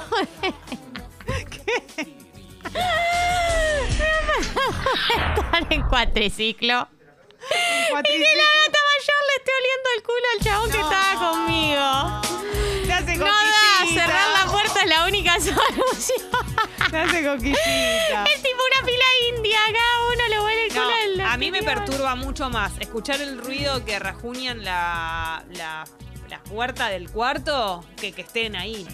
Estar 5.40 5.66
en 5.70 5.82
cuatriciclo. 5.82 6.88
Y 6.90 8.02
que 8.02 8.36
la 8.36 8.44
gata 8.44 8.78
mayor 8.90 9.20
le 9.26 9.34
esté 9.38 9.52
oliendo 9.60 9.88
el 9.96 10.02
culo 10.02 10.26
al 10.36 10.44
chabón 10.44 10.70
que 10.70 10.78
No. 10.78 10.84
estaba 10.90 11.30
conmigo. 11.30 11.86
Te 12.86 12.92
hace 12.92 13.16
No 13.16 13.24
da, 13.24 13.86
cerrar 13.92 14.28
la 14.44 14.50
puerta 14.50 14.80
es 14.82 14.86
la 14.88 15.04
única 15.06 15.34
solución. 15.40 16.28
Te 16.90 16.98
hace 16.98 17.24
coquillita. 17.24 18.24
Es 18.24 18.42
tipo 18.42 18.58
una 18.76 18.86
fila 18.86 19.04
india, 19.36 19.58
cada 19.66 20.02
uno 20.12 20.28
le 20.28 20.40
huele 20.40 20.66
el 20.66 20.74
No, 20.74 20.82
culo 20.82 20.94
al 20.94 21.20
a 21.32 21.36
mí 21.36 21.50
me 21.50 21.62
perturba 21.62 22.14
mucho 22.14 22.50
más 22.50 22.72
escuchar 22.78 23.20
el 23.20 23.38
ruido 23.38 23.84
que 23.84 23.98
rajuñan 23.98 24.64
la, 24.64 25.44
la, 25.50 25.84
la 26.28 26.42
puerta 26.44 26.88
del 26.88 27.10
cuarto 27.10 27.84
que 28.00 28.12
que 28.12 28.22
estén 28.22 28.54
ahí. 28.56 28.86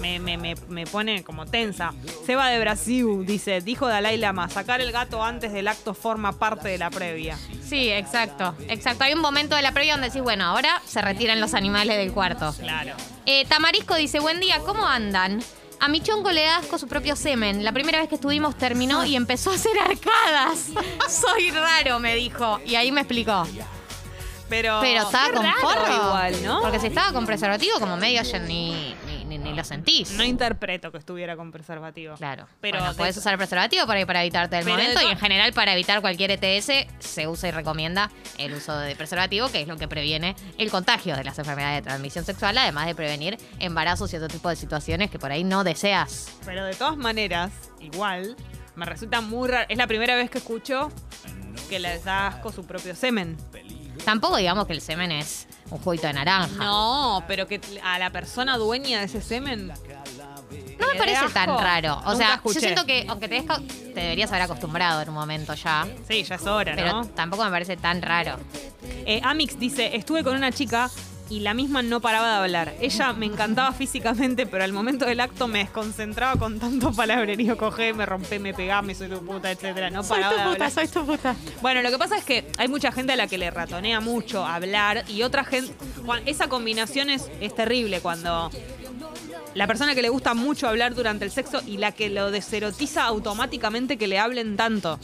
Me, 0.00 0.18
me, 0.18 0.36
me, 0.36 0.54
me 0.68 0.86
pone 0.86 1.22
como 1.24 1.46
tensa. 1.46 1.92
Seba 2.24 2.48
de 2.48 2.58
Brasil 2.60 3.24
dice, 3.26 3.60
dijo 3.60 3.86
Dalai 3.86 4.16
Lama, 4.16 4.48
sacar 4.48 4.80
el 4.80 4.92
gato 4.92 5.22
antes 5.22 5.52
del 5.52 5.68
acto 5.68 5.94
forma 5.94 6.32
parte 6.32 6.68
de 6.68 6.78
la 6.78 6.90
previa. 6.90 7.38
Sí, 7.66 7.90
exacto. 7.90 8.54
Exacto. 8.68 9.04
Hay 9.04 9.14
un 9.14 9.20
momento 9.20 9.56
de 9.56 9.62
la 9.62 9.72
previa 9.72 9.92
donde 9.94 10.08
decís, 10.08 10.22
bueno, 10.22 10.44
ahora 10.44 10.80
se 10.86 11.00
retiran 11.02 11.40
los 11.40 11.54
animales 11.54 11.96
del 11.96 12.12
cuarto. 12.12 12.54
Claro. 12.58 12.94
Eh, 13.26 13.44
Tamarisco 13.46 13.94
dice, 13.96 14.20
buen 14.20 14.40
día, 14.40 14.60
¿cómo 14.60 14.86
andan? 14.86 15.42
A 15.80 15.88
mi 15.88 16.00
chonco 16.00 16.30
le 16.30 16.42
da 16.42 16.56
asco 16.58 16.78
su 16.78 16.88
propio 16.88 17.16
semen. 17.16 17.62
La 17.64 17.72
primera 17.72 17.98
vez 18.00 18.08
que 18.08 18.14
estuvimos 18.14 18.56
terminó 18.56 19.04
y 19.04 19.14
empezó 19.16 19.50
a 19.50 19.54
hacer 19.56 19.72
arcadas. 19.78 20.68
Soy 21.08 21.50
raro, 21.50 21.98
me 21.98 22.14
dijo. 22.14 22.60
Y 22.64 22.76
ahí 22.76 22.92
me 22.92 23.02
explicó. 23.02 23.46
Pero, 24.48 24.78
Pero 24.80 25.02
estaba 25.02 25.32
con 25.32 25.44
forro. 25.60 25.94
igual, 25.94 26.44
¿no? 26.44 26.60
Porque 26.62 26.78
si 26.78 26.86
estaba 26.86 27.12
con 27.12 27.26
preservativo, 27.26 27.80
como 27.80 27.96
medio 27.96 28.22
ni 28.46 28.85
lo 29.56 29.64
sentís. 29.64 30.12
No 30.12 30.22
interpreto 30.24 30.92
que 30.92 30.98
estuviera 30.98 31.36
con 31.36 31.50
preservativo. 31.50 32.14
Claro. 32.14 32.46
Pero 32.60 32.82
de- 32.84 32.94
puedes 32.94 33.16
usar 33.16 33.36
preservativo 33.36 33.86
para, 33.86 34.04
para 34.06 34.22
evitarte 34.22 34.58
el 34.58 34.64
Pero 34.64 34.76
momento 34.76 35.00
y 35.02 35.06
en 35.10 35.18
general 35.18 35.52
para 35.52 35.72
evitar 35.72 36.00
cualquier 36.00 36.30
ETS 36.32 36.86
se 36.98 37.26
usa 37.26 37.48
y 37.48 37.52
recomienda 37.52 38.10
el 38.38 38.52
uso 38.54 38.76
de 38.78 38.94
preservativo, 38.94 39.48
que 39.50 39.62
es 39.62 39.68
lo 39.68 39.76
que 39.76 39.88
previene 39.88 40.36
el 40.58 40.70
contagio 40.70 41.16
de 41.16 41.24
las 41.24 41.38
enfermedades 41.38 41.82
de 41.82 41.88
transmisión 41.88 42.24
sexual, 42.24 42.56
además 42.58 42.86
de 42.86 42.94
prevenir 42.94 43.38
embarazos 43.58 44.12
y 44.12 44.16
otro 44.16 44.28
tipo 44.28 44.48
de 44.48 44.56
situaciones 44.56 45.10
que 45.10 45.18
por 45.18 45.32
ahí 45.32 45.42
no 45.44 45.64
deseas. 45.64 46.36
Pero 46.44 46.64
de 46.64 46.74
todas 46.74 46.96
maneras, 46.96 47.50
igual, 47.80 48.36
me 48.74 48.84
resulta 48.84 49.20
muy 49.20 49.48
raro. 49.48 49.66
Es 49.68 49.78
la 49.78 49.86
primera 49.86 50.14
vez 50.16 50.30
que 50.30 50.38
escucho 50.38 50.90
que 51.68 51.78
les 51.78 52.04
da 52.04 52.26
asco 52.28 52.52
su 52.52 52.64
propio 52.66 52.94
semen. 52.94 53.36
Tampoco 54.04 54.36
digamos 54.36 54.66
que 54.66 54.72
el 54.72 54.80
semen 54.80 55.10
es 55.10 55.48
un 55.70 55.78
juguito 55.78 56.06
de 56.06 56.12
naranja. 56.12 56.64
No, 56.64 57.24
pero 57.26 57.46
que 57.46 57.60
a 57.82 57.98
la 57.98 58.10
persona 58.10 58.56
dueña 58.56 59.00
de 59.00 59.06
ese 59.06 59.20
semen. 59.20 59.68
No 59.68 60.86
¿Le 60.88 60.92
me 60.92 60.98
parece 60.98 61.28
tan 61.32 61.48
raro. 61.58 62.00
O 62.06 62.14
sea, 62.14 62.34
escuché. 62.34 62.54
yo 62.54 62.60
siento 62.60 62.86
que 62.86 63.04
aunque 63.08 63.28
te, 63.28 63.34
des 63.36 63.44
ca- 63.44 63.58
te 63.60 64.00
deberías 64.00 64.30
haber 64.30 64.42
acostumbrado 64.42 65.00
en 65.02 65.08
un 65.08 65.14
momento 65.14 65.54
ya, 65.54 65.86
Sí, 66.08 66.22
ya 66.22 66.34
es 66.36 66.46
hora, 66.46 66.74
pero 66.76 66.92
¿no? 66.92 67.06
tampoco 67.08 67.44
me 67.44 67.50
parece 67.50 67.76
tan 67.76 68.00
raro. 68.02 68.36
Eh, 69.04 69.20
Amix 69.24 69.58
dice, 69.58 69.96
estuve 69.96 70.22
con 70.22 70.36
una 70.36 70.52
chica 70.52 70.88
y 71.28 71.40
la 71.40 71.54
misma 71.54 71.82
no 71.82 72.00
paraba 72.00 72.28
de 72.28 72.36
hablar. 72.36 72.74
Ella 72.80 73.12
me 73.12 73.26
encantaba 73.26 73.72
físicamente, 73.72 74.46
pero 74.46 74.64
al 74.64 74.72
momento 74.72 75.04
del 75.06 75.20
acto 75.20 75.48
me 75.48 75.60
desconcentraba 75.60 76.38
con 76.38 76.58
tanto 76.58 76.92
palabrerío. 76.92 77.56
Cogé, 77.56 77.92
me 77.92 78.06
rompé, 78.06 78.38
me 78.38 78.54
pegá, 78.54 78.82
me 78.82 78.94
soy 78.94 79.08
tu 79.08 79.24
puta, 79.24 79.50
etcétera. 79.50 79.90
No 79.90 80.04
paraba 80.04 80.34
de 80.34 80.42
hablar. 80.42 80.70
soy 80.70 80.88
tu 80.88 81.04
puta. 81.04 81.34
Bueno, 81.62 81.82
lo 81.82 81.90
que 81.90 81.98
pasa 81.98 82.16
es 82.16 82.24
que 82.24 82.46
hay 82.58 82.68
mucha 82.68 82.92
gente 82.92 83.12
a 83.12 83.16
la 83.16 83.26
que 83.26 83.38
le 83.38 83.50
ratonea 83.50 84.00
mucho 84.00 84.44
hablar 84.44 85.04
y 85.08 85.22
otra 85.22 85.44
gente. 85.44 85.74
Esa 86.26 86.48
combinación 86.48 87.10
es, 87.10 87.30
es 87.40 87.54
terrible 87.54 88.00
cuando 88.00 88.50
la 89.54 89.66
persona 89.66 89.94
que 89.94 90.02
le 90.02 90.10
gusta 90.10 90.34
mucho 90.34 90.68
hablar 90.68 90.94
durante 90.94 91.24
el 91.24 91.30
sexo 91.30 91.62
y 91.66 91.78
la 91.78 91.92
que 91.92 92.10
lo 92.10 92.30
deserotiza 92.30 93.04
automáticamente 93.04 93.96
que 93.96 94.06
le 94.06 94.18
hablen 94.18 94.56
tanto. 94.56 94.98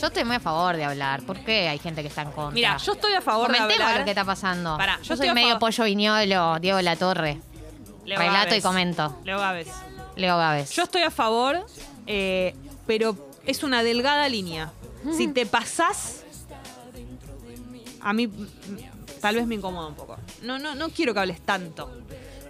Yo 0.00 0.06
estoy 0.08 0.24
muy 0.24 0.36
a 0.36 0.40
favor 0.40 0.76
de 0.76 0.84
hablar. 0.84 1.22
¿Por 1.22 1.38
qué 1.44 1.68
hay 1.68 1.78
gente 1.78 2.02
que 2.02 2.08
está 2.08 2.22
en 2.22 2.32
contra? 2.32 2.54
Mira, 2.54 2.76
yo 2.78 2.92
estoy 2.92 3.12
a 3.14 3.20
favor 3.20 3.46
Comentemos 3.46 3.76
de 3.76 3.82
hablar. 3.84 3.98
lo 4.00 4.04
que 4.04 4.10
está 4.10 4.24
pasando. 4.24 4.76
Pará, 4.76 4.96
yo 4.96 5.02
yo 5.04 5.14
estoy 5.14 5.16
soy 5.18 5.28
a 5.28 5.34
medio 5.34 5.48
favor- 5.50 5.60
pollo 5.60 5.84
viñolo, 5.84 6.58
Diego 6.60 6.80
La 6.80 6.96
Torre. 6.96 7.40
Leo 8.04 8.18
Relato 8.18 8.46
Gávez. 8.46 8.58
y 8.58 8.62
comento. 8.62 9.18
Leo 9.24 9.38
Gávez. 9.38 9.68
Leo 10.16 10.36
Gávez. 10.36 10.70
Yo 10.72 10.82
estoy 10.82 11.02
a 11.02 11.10
favor, 11.10 11.64
eh, 12.06 12.54
pero 12.86 13.16
es 13.46 13.62
una 13.62 13.82
delgada 13.84 14.28
línea. 14.28 14.72
Si 15.16 15.28
te 15.28 15.46
pasás, 15.46 16.24
a 18.00 18.12
mí 18.12 18.26
mm, 18.26 18.46
tal 19.20 19.36
vez 19.36 19.46
me 19.46 19.54
incomoda 19.54 19.86
un 19.88 19.94
poco. 19.94 20.16
No, 20.42 20.58
no, 20.58 20.74
no 20.74 20.88
quiero 20.90 21.14
que 21.14 21.20
hables 21.20 21.40
tanto. 21.42 21.90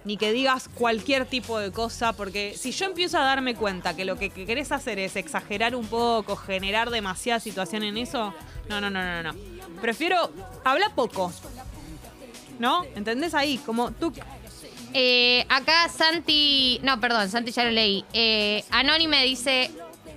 Ni 0.05 0.17
que 0.17 0.33
digas 0.33 0.69
cualquier 0.73 1.25
tipo 1.25 1.57
de 1.59 1.71
cosa, 1.71 2.11
porque 2.13 2.55
si 2.57 2.71
yo 2.71 2.85
empiezo 2.87 3.17
a 3.17 3.23
darme 3.23 3.55
cuenta 3.55 3.95
que 3.95 4.03
lo 4.03 4.17
que, 4.17 4.29
que 4.29 4.45
querés 4.45 4.71
hacer 4.73 4.99
es 4.99 5.15
exagerar 5.15 5.75
un 5.75 5.87
poco, 5.87 6.35
generar 6.35 6.89
demasiada 6.89 7.39
situación 7.39 7.83
en 7.83 7.97
eso, 7.97 8.33
no, 8.67 8.81
no, 8.81 8.89
no, 8.89 9.01
no, 9.01 9.31
no. 9.31 9.39
Prefiero 9.81 10.29
hablar 10.65 10.93
poco. 10.93 11.31
¿No? 12.59 12.83
¿Entendés 12.95 13.33
ahí? 13.33 13.57
Como 13.59 13.91
tú. 13.91 14.13
Eh, 14.93 15.45
acá 15.49 15.89
Santi. 15.89 16.79
No, 16.83 16.99
perdón, 16.99 17.29
Santi 17.29 17.51
ya 17.51 17.63
lo 17.63 17.71
leí. 17.71 18.05
Eh, 18.13 18.63
Anónime 18.69 19.23
dice. 19.23 19.71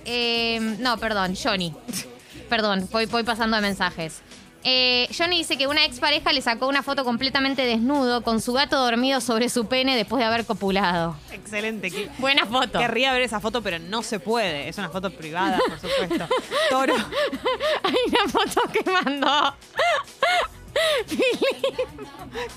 eh, 0.05 0.59
no, 0.79 0.97
perdón, 0.97 1.35
Johnny. 1.35 1.73
perdón, 2.49 2.87
voy, 2.91 3.05
voy 3.07 3.23
pasando 3.23 3.55
de 3.55 3.61
mensajes. 3.61 4.21
Eh, 4.69 5.07
Johnny 5.17 5.37
dice 5.37 5.57
que 5.57 5.65
una 5.65 5.85
expareja 5.85 6.33
le 6.33 6.41
sacó 6.41 6.67
una 6.67 6.83
foto 6.83 7.05
completamente 7.05 7.61
desnudo 7.61 8.21
con 8.21 8.41
su 8.41 8.51
gato 8.51 8.77
dormido 8.77 9.21
sobre 9.21 9.47
su 9.47 9.65
pene 9.67 9.95
después 9.95 10.19
de 10.19 10.25
haber 10.25 10.45
copulado. 10.45 11.15
Excelente. 11.31 11.89
que- 11.89 12.09
Buena 12.17 12.45
foto. 12.45 12.77
Querría 12.77 13.13
ver 13.13 13.21
esa 13.21 13.39
foto, 13.39 13.61
pero 13.61 13.79
no 13.79 14.03
se 14.03 14.19
puede. 14.19 14.67
Es 14.67 14.77
una 14.77 14.89
foto 14.89 15.09
privada, 15.09 15.57
por 15.65 15.79
supuesto. 15.79 16.27
Toro. 16.69 16.95
Hay 17.83 17.95
una 18.09 18.27
foto 18.29 18.61
que 18.73 18.91
mandó. 18.91 19.55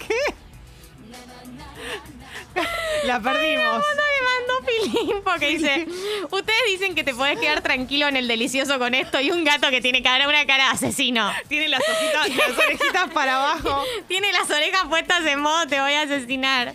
¿Qué? 0.09 0.15
La 3.05 3.21
perdimos. 3.21 3.85
foto 3.85 4.03
que 4.03 4.91
mandó 4.93 5.01
Filín 5.01 5.23
porque 5.25 5.49
dice, 5.49 5.87
ustedes 6.31 6.61
dicen 6.69 6.95
que 6.95 7.05
te 7.05 7.15
podés 7.15 7.39
quedar 7.39 7.63
tranquilo 7.63 8.09
en 8.09 8.17
el 8.17 8.29
delicioso 8.29 8.79
con 8.79 8.95
esto 8.95 9.21
y 9.21 9.31
un 9.31 9.45
gato 9.45 9.71
que 9.71 9.81
tiene 9.81 10.03
cara, 10.03 10.29
una 10.29 10.45
cara 10.47 10.65
de 10.65 10.71
asesino. 10.71 11.31
Tiene 11.49 11.69
las 11.69 11.81
hojitas, 11.81 12.29
las 12.37 12.59
orejitas 12.59 13.11
para 13.11 13.37
abajo. 13.37 13.85
Tiene 14.09 14.33
las 14.33 14.51
orejas 14.51 14.85
puestas 14.89 15.25
en 15.27 15.41
modo 15.41 15.67
te 15.67 15.81
voy 15.81 15.93
a 15.93 16.03
asesinar. 16.03 16.75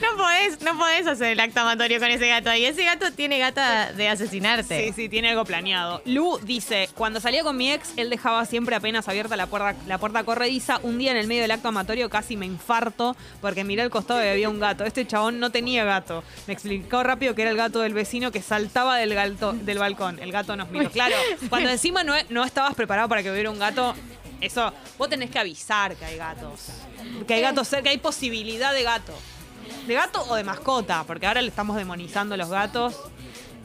No 0.00 0.16
podés, 0.16 0.62
no 0.62 0.78
podés 0.78 1.06
hacer 1.06 1.32
el 1.32 1.40
acto 1.40 1.60
amatorio 1.60 1.98
con 1.98 2.08
ese 2.10 2.28
gato. 2.28 2.54
Y 2.54 2.64
ese 2.64 2.84
gato 2.84 3.12
tiene 3.12 3.38
gata 3.38 3.92
de 3.92 4.08
asesinarte. 4.08 4.86
Sí, 4.86 4.92
sí, 4.94 5.08
tiene 5.08 5.30
algo 5.30 5.44
planeado. 5.44 6.00
Lu 6.06 6.38
dice, 6.42 6.88
cuando 6.94 7.20
salía 7.20 7.42
con 7.42 7.56
mi 7.56 7.70
ex, 7.70 7.92
él 7.96 8.08
dejaba 8.08 8.46
siempre 8.46 8.74
apenas 8.76 9.08
abierta 9.08 9.36
la 9.36 9.46
puerta, 9.46 9.76
la 9.86 9.98
puerta 9.98 10.24
corrediza. 10.24 10.80
Un 10.82 10.98
día 10.98 11.10
en 11.10 11.18
el 11.18 11.26
medio 11.26 11.42
del 11.42 11.50
acto 11.50 11.68
amatorio 11.68 12.08
casi 12.08 12.36
me 12.36 12.46
infarto 12.46 13.16
porque 13.40 13.64
miré 13.64 13.82
al 13.82 13.90
costado 14.00 14.24
y 14.24 14.28
había 14.28 14.48
un 14.48 14.58
gato. 14.60 14.84
Este 14.84 15.06
chabón 15.06 15.38
no 15.40 15.50
tenía 15.50 15.84
gato. 15.84 16.22
Me 16.46 16.52
explicó 16.54 17.02
rápido 17.02 17.34
que 17.34 17.42
era 17.42 17.50
el 17.50 17.56
gato 17.56 17.80
del 17.80 17.94
vecino 17.94 18.30
que 18.32 18.42
saltaba 18.42 18.96
del, 18.96 19.14
galto- 19.14 19.52
del 19.52 19.78
balcón. 19.78 20.18
El 20.18 20.32
gato 20.32 20.56
nos 20.56 20.70
miró. 20.70 20.90
Claro, 20.90 21.16
cuando 21.48 21.68
encima 21.70 22.02
no, 22.04 22.14
no 22.28 22.44
estabas 22.44 22.74
preparado 22.74 23.08
para 23.08 23.22
que 23.22 23.30
hubiera 23.30 23.50
un 23.50 23.58
gato, 23.58 23.94
eso, 24.40 24.72
vos 24.98 25.08
tenés 25.08 25.30
que 25.30 25.38
avisar 25.38 25.94
que 25.96 26.04
hay 26.04 26.16
gatos. 26.16 26.68
Que 27.26 27.34
hay 27.34 27.42
gatos 27.42 27.68
cerca, 27.68 27.84
que 27.84 27.88
hay 27.90 27.98
posibilidad 27.98 28.72
de 28.72 28.82
gato. 28.82 29.12
De 29.86 29.94
gato 29.94 30.24
o 30.28 30.34
de 30.34 30.44
mascota, 30.44 31.04
porque 31.06 31.26
ahora 31.26 31.42
le 31.42 31.48
estamos 31.48 31.76
demonizando 31.76 32.34
a 32.34 32.38
los 32.38 32.48
gatos. 32.48 32.94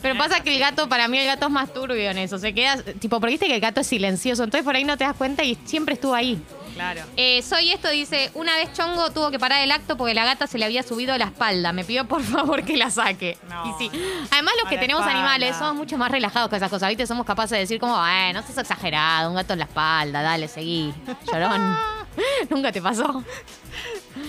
Pero 0.01 0.17
pasa 0.17 0.41
que 0.41 0.53
el 0.53 0.59
gato, 0.59 0.87
para 0.87 1.07
mí 1.07 1.17
el 1.17 1.25
gato 1.25 1.47
es 1.47 1.51
más 1.51 1.73
turbio 1.73 2.09
en 2.11 2.17
eso. 2.19 2.37
Se 2.37 2.53
queda, 2.53 2.81
tipo, 2.83 3.19
porque 3.19 3.31
viste 3.31 3.47
que 3.47 3.55
el 3.55 3.61
gato 3.61 3.81
es 3.81 3.87
silencioso. 3.87 4.43
Entonces 4.43 4.63
por 4.63 4.75
ahí 4.75 4.83
no 4.83 4.97
te 4.97 5.03
das 5.03 5.15
cuenta 5.15 5.43
y 5.43 5.57
siempre 5.65 5.95
estuvo 5.95 6.13
ahí. 6.13 6.39
Claro. 6.75 7.01
Eh, 7.15 7.41
soy 7.41 7.71
esto, 7.71 7.89
dice, 7.89 8.29
una 8.33 8.55
vez 8.57 8.71
Chongo 8.73 9.09
tuvo 9.11 9.31
que 9.31 9.39
parar 9.39 9.63
el 9.63 9.71
acto 9.71 9.95
porque 9.97 10.13
la 10.13 10.25
gata 10.25 10.45
se 10.45 10.57
le 10.57 10.65
había 10.65 10.83
subido 10.83 11.13
a 11.13 11.17
la 11.17 11.25
espalda. 11.25 11.71
Me 11.73 11.83
pidió 11.85 12.05
por 12.05 12.21
favor 12.21 12.63
que 12.63 12.77
la 12.77 12.89
saque. 12.89 13.37
No. 13.49 13.65
Y 13.65 13.73
sí. 13.79 13.91
Además 14.31 14.53
los 14.61 14.69
que 14.69 14.77
tenemos 14.77 15.01
espalda. 15.01 15.19
animales 15.19 15.55
somos 15.55 15.75
mucho 15.75 15.97
más 15.97 16.11
relajados 16.11 16.49
que 16.49 16.57
esas 16.57 16.69
cosas. 16.69 16.93
Somos 17.07 17.25
capaces 17.25 17.51
de 17.51 17.59
decir 17.59 17.79
como, 17.79 17.95
eh, 18.05 18.31
no 18.33 18.41
seas 18.43 18.57
exagerado, 18.57 19.29
un 19.29 19.35
gato 19.35 19.53
en 19.53 19.59
la 19.59 19.65
espalda, 19.65 20.21
dale, 20.21 20.47
seguí. 20.47 20.93
Llorón. 21.31 21.77
Nunca 22.49 22.71
te 22.71 22.81
pasó. 22.81 23.23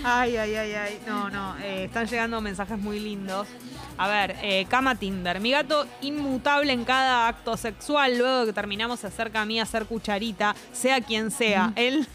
Ay, 0.05 0.37
ay, 0.37 0.55
ay, 0.55 0.73
ay. 0.73 1.01
No, 1.07 1.31
no. 1.31 1.57
eh, 1.59 1.85
están 1.85 2.07
llegando 2.07 2.41
mensajes 2.41 2.79
muy 2.79 2.99
lindos. 3.01 3.47
A 3.99 4.09
ver, 4.09 4.37
eh, 4.43 4.67
Cama 4.69 4.95
Tinder. 4.97 5.41
Mi 5.41 5.53
gato 5.53 5.87
inmutable 6.03 6.73
en 6.73 6.85
cada 6.85 7.29
acto 7.29 7.57
sexual. 7.57 8.19
Luego 8.19 8.41
de 8.41 8.47
que 8.47 8.53
terminamos 8.53 9.01
se 9.01 9.07
acerca 9.07 9.43
a 9.43 9.47
mí 9.47 9.59
a 9.59 9.63
hacer 9.63 9.87
cucharita, 9.87 10.55
sea 10.73 11.01
quien 11.01 11.31
sea. 11.31 11.73
Él, 11.77 12.07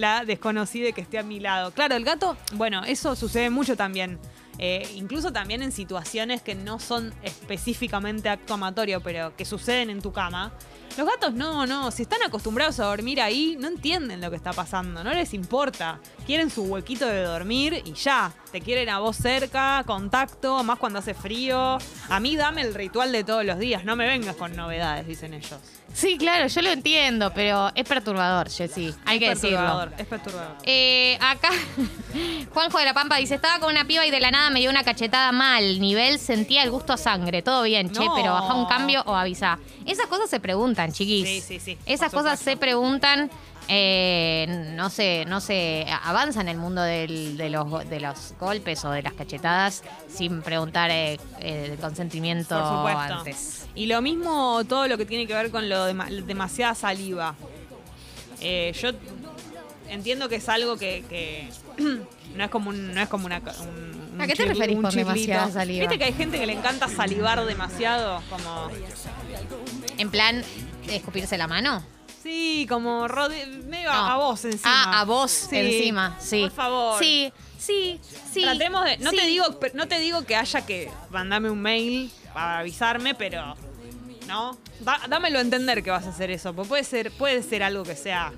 la 0.00 0.24
desconocida 0.24 0.92
que 0.92 1.02
esté 1.02 1.18
a 1.18 1.22
mi 1.22 1.38
lado. 1.38 1.70
Claro, 1.72 1.94
el 1.94 2.04
gato, 2.04 2.36
bueno, 2.54 2.82
eso 2.84 3.14
sucede 3.14 3.50
mucho 3.50 3.76
también. 3.76 4.18
Eh, 4.58 4.86
incluso 4.96 5.32
también 5.32 5.62
en 5.62 5.72
situaciones 5.72 6.42
que 6.42 6.54
no 6.54 6.78
son 6.78 7.14
específicamente 7.22 8.28
acto 8.28 8.54
amatorio, 8.54 9.00
pero 9.00 9.34
que 9.36 9.44
suceden 9.44 9.90
en 9.90 10.02
tu 10.02 10.12
cama. 10.12 10.52
Los 10.98 11.06
gatos 11.06 11.32
no, 11.32 11.66
no, 11.66 11.90
si 11.90 12.02
están 12.02 12.22
acostumbrados 12.22 12.80
a 12.80 12.84
dormir 12.84 13.20
ahí, 13.20 13.56
no 13.58 13.68
entienden 13.68 14.20
lo 14.20 14.28
que 14.28 14.36
está 14.36 14.52
pasando, 14.52 15.04
no 15.04 15.14
les 15.14 15.32
importa. 15.34 16.00
Quieren 16.26 16.50
su 16.50 16.64
huequito 16.64 17.06
de 17.06 17.22
dormir 17.22 17.82
y 17.84 17.92
ya. 17.92 18.34
Te 18.52 18.60
quieren 18.60 18.88
a 18.88 18.98
vos 18.98 19.16
cerca, 19.16 19.84
contacto, 19.86 20.64
más 20.64 20.78
cuando 20.78 20.98
hace 20.98 21.14
frío. 21.14 21.78
A 22.08 22.18
mí 22.20 22.34
dame 22.36 22.62
el 22.62 22.74
ritual 22.74 23.12
de 23.12 23.22
todos 23.22 23.44
los 23.44 23.58
días, 23.60 23.84
no 23.84 23.94
me 23.94 24.06
vengas 24.06 24.34
con 24.34 24.56
novedades, 24.56 25.06
dicen 25.06 25.34
ellos. 25.34 25.54
Sí, 25.92 26.16
claro, 26.18 26.46
yo 26.46 26.62
lo 26.62 26.70
entiendo, 26.70 27.32
pero 27.32 27.70
es 27.74 27.84
perturbador, 27.84 28.48
Jessy. 28.50 28.94
Hay 29.06 29.18
que 29.18 29.30
es 29.30 29.40
decirlo. 29.40 29.58
perturbador, 29.58 29.92
es 29.98 30.06
perturbador. 30.06 30.56
Eh, 30.64 31.18
acá, 31.20 31.48
Juanjo 32.54 32.78
de 32.78 32.84
la 32.84 32.94
Pampa 32.94 33.16
dice: 33.16 33.34
Estaba 33.36 33.58
con 33.58 33.70
una 33.70 33.84
piba 33.84 34.06
y 34.06 34.10
de 34.10 34.20
la 34.20 34.30
nada 34.30 34.50
me 34.50 34.60
dio 34.60 34.70
una 34.70 34.84
cachetada 34.84 35.32
mal. 35.32 35.80
Nivel 35.80 36.18
sentía 36.18 36.62
el 36.62 36.70
gusto 36.70 36.92
a 36.92 36.96
sangre. 36.96 37.42
Todo 37.42 37.62
bien, 37.64 37.90
che, 37.90 38.04
No. 38.04 38.14
pero 38.14 38.32
baja 38.32 38.54
un 38.54 38.66
cambio 38.66 39.02
o 39.06 39.14
avisa. 39.16 39.58
Esas 39.86 40.06
cosas 40.06 40.30
se 40.30 40.38
preguntan, 40.40 40.92
chiquis. 40.92 41.26
Sí, 41.26 41.40
sí, 41.40 41.60
sí, 41.60 41.78
Esas 41.86 42.12
cosas 42.12 42.38
se 42.38 42.56
preguntan. 42.56 43.30
Eh, 43.72 44.46
no 44.74 44.90
sé, 44.90 45.24
no 45.28 45.40
sé, 45.40 45.86
avanza 46.02 46.40
en 46.40 46.48
el 46.48 46.56
mundo 46.56 46.82
del- 46.82 47.36
de, 47.36 47.50
los, 47.50 47.88
de 47.88 48.00
los 48.00 48.34
golpes 48.40 48.84
o 48.84 48.90
de 48.90 49.00
las 49.02 49.12
cachetadas 49.12 49.84
sin 50.12 50.42
preguntar 50.42 50.90
eh, 50.90 51.20
el 51.40 51.76
consentimiento 51.78 52.58
Por 52.58 52.66
supuesto. 52.66 53.14
antes. 53.14 53.66
Y 53.76 53.86
lo 53.86 54.02
mismo 54.02 54.64
todo 54.64 54.88
lo 54.88 54.98
que 54.98 55.06
tiene 55.06 55.28
que 55.28 55.34
ver 55.34 55.52
con 55.52 55.68
lo 55.68 55.84
de 55.84 55.94
demasiada 56.22 56.74
saliva. 56.74 57.36
Eh, 58.40 58.72
yo 58.80 58.90
entiendo 59.88 60.28
que 60.28 60.36
es 60.36 60.48
algo 60.48 60.76
que, 60.76 61.04
que 61.08 61.48
no 62.34 62.44
es 62.44 62.50
como 62.50 62.70
un, 62.70 62.92
no 62.92 63.00
es 63.00 63.08
como 63.08 63.26
una 63.26 63.38
un, 63.38 64.20
¿A 64.20 64.26
qué 64.26 64.34
te 64.34 64.46
referís 64.46 64.80
con 64.80 64.92
demasiada 64.92 65.48
saliva? 65.50 65.82
Viste 65.82 65.96
que 65.98 66.04
hay 66.06 66.12
gente 66.12 66.40
que 66.40 66.46
le 66.46 66.54
encanta 66.54 66.88
salivar 66.88 67.44
demasiado, 67.46 68.20
como 68.28 68.68
En 69.96 70.10
plan, 70.10 70.42
escupirse 70.88 71.38
la 71.38 71.46
mano. 71.46 71.84
Sí, 72.22 72.66
como 72.68 73.06
rode- 73.08 73.46
medio 73.64 73.90
No. 73.92 73.98
a 73.98 74.16
vos 74.16 74.44
encima. 74.44 74.84
Ah, 74.84 75.00
a 75.00 75.04
vos 75.04 75.30
Sí, 75.30 75.56
encima, 75.56 76.16
sí. 76.20 76.42
Por 76.42 76.50
favor. 76.52 76.98
Sí, 77.02 77.32
sí, 77.58 78.00
sí. 78.32 78.42
Tratemos 78.42 78.84
de. 78.84 78.98
No 78.98 79.10
sí. 79.10 79.16
te 79.16 79.26
digo, 79.26 79.44
no 79.74 79.88
te 79.88 79.98
digo 79.98 80.24
que 80.24 80.36
haya 80.36 80.64
que 80.66 80.90
mandarme 81.10 81.50
un 81.50 81.60
mail 81.62 82.10
para 82.34 82.58
avisarme, 82.60 83.14
pero. 83.14 83.54
¿No? 84.26 84.56
Da- 84.80 85.00
dámelo 85.08 85.38
a 85.38 85.42
entender 85.42 85.82
que 85.82 85.90
vas 85.90 86.06
a 86.06 86.10
hacer 86.10 86.30
eso. 86.30 86.54
Porque 86.54 86.68
puede 86.68 86.84
ser, 86.84 87.10
puede 87.12 87.42
ser 87.42 87.62
algo 87.64 87.82
que 87.82 87.96
sea 87.96 88.32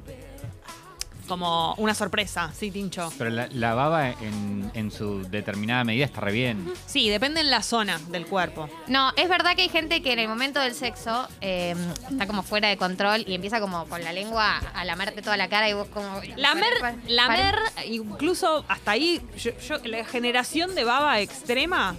como 1.33 1.75
una 1.79 1.95
sorpresa, 1.95 2.51
sí, 2.55 2.71
Tincho. 2.71 3.11
Pero 3.17 3.31
la, 3.31 3.49
la 3.53 3.73
baba 3.75 4.11
en, 4.11 4.71
en 4.75 4.91
su 4.91 5.23
determinada 5.31 5.83
medida 5.83 6.05
está 6.05 6.21
re 6.21 6.31
bien. 6.33 6.71
Sí, 6.85 7.09
depende 7.09 7.41
en 7.41 7.51
la 7.51 7.63
zona 7.63 7.99
del 8.11 8.27
cuerpo. 8.27 8.69
No, 8.87 9.13
es 9.17 9.31
verdad 9.31 9.57
que 9.57 9.63
hay 9.63 9.71
gente 9.71 10.03
que 10.03 10.13
en 10.13 10.19
el 10.19 10.29
momento 10.29 10.61
del 10.61 10.75
sexo 10.75 11.27
eh, 11.41 11.75
está 12.11 12.27
como 12.27 12.43
fuera 12.43 12.69
de 12.69 12.77
control 12.77 13.25
y 13.27 13.35
empieza 13.35 13.61
como 13.61 13.87
con 13.87 14.05
la 14.05 14.13
lengua 14.13 14.59
a 14.75 14.85
lamerte 14.85 15.23
toda 15.23 15.39
la 15.39 15.49
cara 15.49 15.71
y 15.71 15.73
vos 15.73 15.89
como... 15.89 16.21
Lamer, 16.37 16.65
pare- 16.81 16.97
pare- 16.97 16.97
lamer, 17.07 17.55
incluso 17.87 18.65
hasta 18.69 18.91
ahí, 18.91 19.21
yo, 19.39 19.53
yo- 19.67 19.79
la 19.85 20.05
generación 20.05 20.75
de 20.75 20.85
baba 20.85 21.19
extrema, 21.21 21.97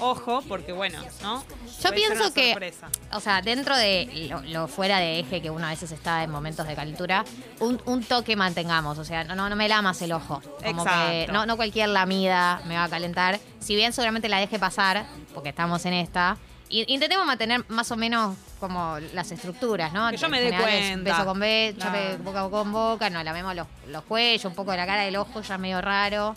ojo, 0.00 0.42
porque 0.48 0.72
bueno, 0.72 0.98
¿no? 1.22 1.44
Yo 1.82 1.92
pienso 1.92 2.32
que, 2.34 2.50
sorpresa. 2.52 2.88
o 3.12 3.20
sea, 3.20 3.42
dentro 3.42 3.76
de 3.76 4.26
lo, 4.28 4.40
lo 4.42 4.68
fuera 4.68 4.98
de 4.98 5.20
eje 5.20 5.40
que 5.40 5.50
uno 5.50 5.66
a 5.66 5.70
veces 5.70 5.92
está 5.92 6.22
en 6.24 6.30
momentos 6.30 6.66
de 6.66 6.74
calentura, 6.74 7.24
un, 7.60 7.80
un 7.86 8.02
toque 8.04 8.36
mantengamos. 8.36 8.98
O 8.98 9.04
sea, 9.04 9.24
no, 9.24 9.34
no, 9.34 9.48
no 9.48 9.56
me 9.56 9.68
lamas 9.68 10.00
el 10.02 10.12
ojo. 10.12 10.42
Como 10.64 10.84
que 10.84 11.28
no, 11.32 11.46
no 11.46 11.56
cualquier 11.56 11.88
lamida 11.90 12.60
me 12.66 12.74
va 12.76 12.84
a 12.84 12.88
calentar. 12.88 13.38
Si 13.60 13.74
bien 13.76 13.92
seguramente 13.92 14.28
la 14.28 14.38
deje 14.38 14.58
pasar, 14.58 15.06
porque 15.34 15.50
estamos 15.50 15.84
en 15.86 15.94
esta, 15.94 16.36
intentemos 16.68 17.26
mantener 17.26 17.64
más 17.68 17.90
o 17.90 17.96
menos 17.96 18.36
como 18.60 18.98
las 19.14 19.30
estructuras, 19.32 19.92
¿no? 19.92 20.10
Que 20.10 20.16
yo 20.18 20.28
me 20.28 20.40
dé 20.40 20.50
cuenta. 20.56 21.10
Beso 21.10 21.24
con 21.24 21.40
beso, 21.40 21.78
Claro. 21.78 22.18
boca 22.22 22.48
con 22.50 22.72
boca, 22.72 23.10
nos 23.10 23.24
lamemos 23.24 23.54
los, 23.54 23.66
los 23.88 24.04
cuellos, 24.04 24.44
un 24.44 24.54
poco 24.54 24.70
de 24.70 24.76
la 24.76 24.86
cara 24.86 25.02
del 25.02 25.16
ojo 25.16 25.40
ya 25.42 25.58
medio 25.58 25.80
raro. 25.80 26.36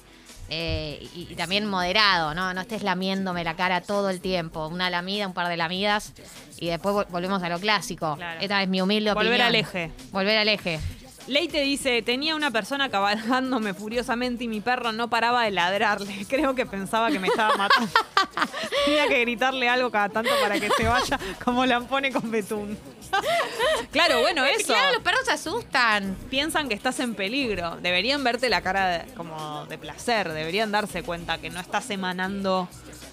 Eh, 0.49 1.07
y, 1.15 1.27
y 1.31 1.35
también 1.35 1.65
moderado, 1.65 2.35
¿no? 2.35 2.53
No 2.53 2.61
estés 2.61 2.83
lamiéndome 2.83 3.43
la 3.43 3.55
cara 3.55 3.81
todo 3.81 4.09
el 4.09 4.19
tiempo. 4.21 4.67
Una 4.67 4.89
lamida, 4.89 5.25
un 5.27 5.33
par 5.33 5.47
de 5.47 5.57
lamidas 5.57 6.13
y 6.59 6.67
después 6.67 6.93
vol- 6.95 7.07
volvemos 7.09 7.41
a 7.41 7.49
lo 7.49 7.59
clásico. 7.59 8.15
Claro. 8.17 8.39
Esta 8.41 8.61
es 8.61 8.67
mi 8.69 8.81
humilde 8.81 9.13
Volver 9.13 9.31
opinión. 9.31 9.47
al 9.47 9.55
eje. 9.55 9.91
Volver 10.11 10.37
al 10.37 10.49
eje. 10.49 10.79
Leite 11.27 11.61
dice, 11.61 12.01
tenía 12.01 12.35
una 12.35 12.51
persona 12.51 12.89
cabalgándome 12.89 13.73
furiosamente 13.73 14.43
y 14.43 14.47
mi 14.47 14.59
perro 14.59 14.91
no 14.91 15.09
paraba 15.09 15.43
de 15.45 15.51
ladrarle. 15.51 16.25
Creo 16.29 16.53
que 16.53 16.65
pensaba 16.65 17.09
que 17.11 17.19
me 17.19 17.27
estaba 17.27 17.55
matando. 17.55 17.91
Tenía 18.85 19.07
que 19.07 19.21
gritarle 19.21 19.69
algo 19.69 19.89
cada 19.89 20.09
tanto 20.09 20.31
para 20.41 20.59
que 20.59 20.69
se 20.69 20.83
vaya 20.85 21.17
como 21.43 21.65
la 21.65 21.79
pone 21.81 22.11
con 22.11 22.29
betún. 22.29 22.77
claro, 23.91 24.19
bueno, 24.21 24.43
eso. 24.43 24.67
Claro, 24.67 24.93
los 24.95 25.03
perros 25.03 25.21
se 25.25 25.31
asustan. 25.31 26.17
Piensan 26.29 26.67
que 26.67 26.75
estás 26.75 26.99
en 26.99 27.15
peligro. 27.15 27.77
Deberían 27.77 28.23
verte 28.23 28.49
la 28.49 28.61
cara 28.61 28.87
de- 28.89 29.13
como 29.13 29.65
de 29.67 29.77
placer. 29.77 30.31
Deberían 30.33 30.71
darse 30.71 31.03
cuenta 31.03 31.37
que 31.37 31.49
no 31.49 31.59
estás 31.59 31.89
emanando 31.89 32.67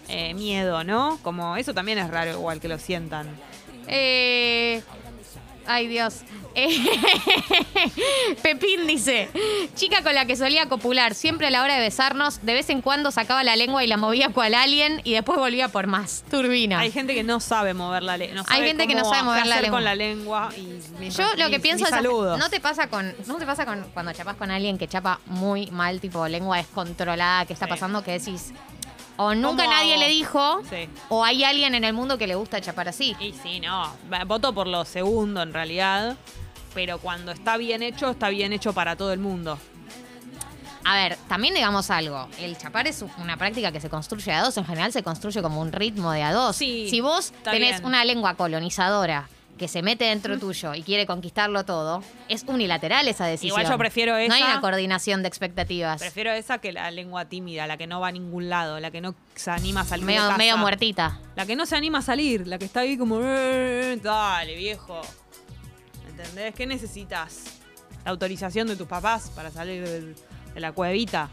eh, 0.08 0.34
miedo, 0.34 0.82
¿no? 0.82 1.18
Como 1.22 1.56
eso 1.56 1.74
también 1.74 1.98
es 1.98 2.10
raro 2.10 2.32
igual 2.32 2.60
que 2.60 2.68
lo 2.68 2.78
sientan. 2.78 3.28
Eh, 3.86 4.82
ay, 5.66 5.86
Dios. 5.88 6.20
Eh, 6.56 6.68
Pepín 8.42 8.86
dice, 8.86 9.28
chica 9.74 10.02
con 10.02 10.14
la 10.14 10.26
que 10.26 10.36
solía 10.36 10.68
copular, 10.68 11.14
siempre 11.14 11.46
a 11.46 11.50
la 11.50 11.62
hora 11.62 11.74
de 11.74 11.80
besarnos, 11.80 12.44
de 12.44 12.54
vez 12.54 12.70
en 12.70 12.82
cuando 12.82 13.10
sacaba 13.10 13.44
la 13.44 13.56
lengua 13.56 13.84
y 13.84 13.86
la 13.86 13.96
movía 13.96 14.30
cual 14.30 14.54
alien 14.54 15.00
y 15.04 15.12
después 15.12 15.38
volvía 15.38 15.68
por 15.68 15.86
más. 15.86 16.24
Turbina. 16.30 16.80
Hay 16.80 16.90
gente 16.90 17.14
que 17.14 17.22
no 17.22 17.40
sabe 17.40 17.74
mover 17.74 18.02
la 18.02 18.16
lengua. 18.16 18.44
Hay 18.48 18.62
gente 18.64 18.86
que 18.86 18.94
no 18.94 19.04
sabe 19.04 19.22
mover 19.22 19.46
la 19.46 19.60
lengua. 19.60 19.76
con 19.78 19.84
la 19.84 19.94
lengua. 19.94 20.48
Y 21.00 21.10
Yo 21.10 21.24
lo 21.36 21.50
que 21.50 21.60
pienso 21.60 21.86
es, 21.86 21.92
no 22.02 22.50
te 22.50 22.60
pasa 22.60 22.88
con, 22.88 23.14
no 23.26 23.36
te 23.36 23.46
pasa 23.46 23.64
con 23.64 23.82
cuando 23.94 24.12
chapas 24.12 24.36
con 24.36 24.50
alguien 24.50 24.78
que 24.78 24.88
chapa 24.88 25.20
muy 25.26 25.70
mal, 25.70 26.00
tipo 26.00 26.26
lengua 26.26 26.56
descontrolada, 26.56 27.46
que 27.46 27.52
está 27.52 27.66
Sí. 27.66 27.70
pasando, 27.70 28.02
que 28.02 28.12
decís, 28.12 28.52
o 29.22 29.34
nunca 29.34 29.64
¿Cómo 29.64 29.76
nadie 29.76 29.92
hago? 29.94 30.02
le 30.02 30.08
dijo, 30.08 30.62
Sí. 30.70 30.88
o 31.10 31.22
hay 31.24 31.44
alguien 31.44 31.74
en 31.74 31.84
el 31.84 31.92
mundo 31.92 32.16
que 32.16 32.26
le 32.26 32.34
gusta 32.36 32.60
chapar 32.60 32.88
así. 32.88 33.14
Y 33.20 33.32
sí, 33.32 33.60
no. 33.60 33.92
Voto 34.26 34.54
por 34.54 34.66
lo 34.66 34.84
segundo 34.86 35.42
en 35.42 35.52
realidad. 35.52 36.16
Pero 36.72 36.98
cuando 36.98 37.30
está 37.32 37.56
bien 37.58 37.82
hecho, 37.82 38.10
está 38.10 38.30
bien 38.30 38.52
hecho 38.54 38.72
para 38.72 38.96
todo 38.96 39.12
el 39.12 39.18
mundo. 39.18 39.58
A 40.84 40.94
ver, 40.96 41.18
también 41.28 41.52
digamos 41.52 41.90
algo. 41.90 42.28
El 42.38 42.56
chapar 42.56 42.86
es 42.86 43.04
una 43.18 43.36
práctica 43.36 43.70
que 43.70 43.80
se 43.80 43.90
construye 43.90 44.32
a 44.32 44.42
dos. 44.42 44.56
En 44.56 44.64
general 44.64 44.90
se 44.92 45.02
construye 45.02 45.42
como 45.42 45.60
un 45.60 45.72
ritmo 45.72 46.10
de 46.12 46.22
a 46.22 46.32
dos. 46.32 46.56
Sí, 46.56 46.86
si 46.88 47.00
vos 47.02 47.32
tenés 47.44 47.72
bien. 47.80 47.84
una 47.86 48.04
lengua 48.04 48.34
colonizadora 48.34 49.28
que 49.60 49.68
se 49.68 49.82
mete 49.82 50.06
dentro 50.06 50.38
tuyo 50.38 50.74
y 50.74 50.82
quiere 50.82 51.04
conquistarlo 51.06 51.66
todo, 51.66 52.02
es 52.28 52.44
unilateral 52.46 53.06
esa 53.08 53.26
decisión. 53.26 53.60
Igual 53.60 53.70
yo 53.70 53.76
prefiero 53.78 54.12
No 54.14 54.18
hay 54.18 54.40
esa. 54.40 54.52
una 54.52 54.60
coordinación 54.62 55.20
de 55.20 55.28
expectativas. 55.28 56.00
Prefiero 56.00 56.32
esa 56.32 56.56
que 56.58 56.72
la 56.72 56.90
lengua 56.90 57.26
tímida, 57.26 57.66
la 57.66 57.76
que 57.76 57.86
no 57.86 58.00
va 58.00 58.08
a 58.08 58.10
ningún 58.12 58.48
lado, 58.48 58.80
la 58.80 58.90
que 58.90 59.02
no 59.02 59.14
se 59.34 59.50
anima 59.50 59.82
a 59.82 59.84
salir 59.84 60.06
de 60.06 60.12
medio, 60.12 60.22
casa. 60.22 60.38
medio 60.38 60.56
muertita. 60.56 61.20
La 61.36 61.44
que 61.44 61.56
no 61.56 61.66
se 61.66 61.76
anima 61.76 61.98
a 61.98 62.02
salir, 62.02 62.46
la 62.48 62.56
que 62.58 62.64
está 62.64 62.80
ahí 62.80 62.96
como... 62.96 63.20
"Eh, 63.22 63.98
Dale, 64.02 64.56
viejo. 64.56 65.02
¿Entendés? 66.08 66.54
¿Qué 66.54 66.66
necesitas? 66.66 67.44
La 68.04 68.12
autorización 68.12 68.66
de 68.66 68.76
tus 68.76 68.86
papás 68.88 69.30
para 69.36 69.50
salir 69.50 69.84
del- 69.86 70.16
de 70.54 70.60
la 70.60 70.72
cuevita. 70.72 71.28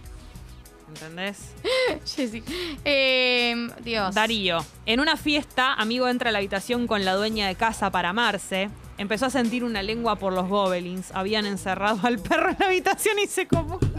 ¿Entendés? 0.88 1.38
Jessy. 2.15 2.43
Eh, 2.86 3.67
Dios. 3.84 4.15
Darío. 4.15 4.60
En 4.86 5.00
una 5.00 5.17
fiesta, 5.17 5.73
amigo 5.73 6.08
entra 6.08 6.30
a 6.30 6.32
la 6.32 6.39
habitación 6.39 6.88
con 6.88 7.04
la 7.06 7.13
dueña 7.15 7.47
de 7.47 7.56
casa 7.56 7.91
para 7.91 8.10
amarse. 8.10 8.69
Empezó 8.97 9.26
a 9.28 9.30
sentir 9.30 9.63
una 9.63 9.84
lengua 9.84 10.15
por 10.15 10.34
los 10.34 10.47
gobelins. 10.47 11.12
Habían 11.13 11.45
encerrado 11.45 12.00
al 12.04 12.19
perro 12.19 12.50
en 12.52 12.58
la 12.60 12.65
habitación 12.67 13.19
y 13.19 13.28
se 13.28 13.47
comió. 13.47 13.80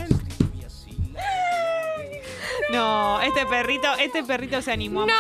No, 2.71 3.21
este 3.23 3.47
perrito, 3.47 3.89
este 3.99 4.23
perrito 4.25 4.61
se 4.61 4.71
animó. 4.73 5.03
a- 5.03 5.07
No, 5.07 5.13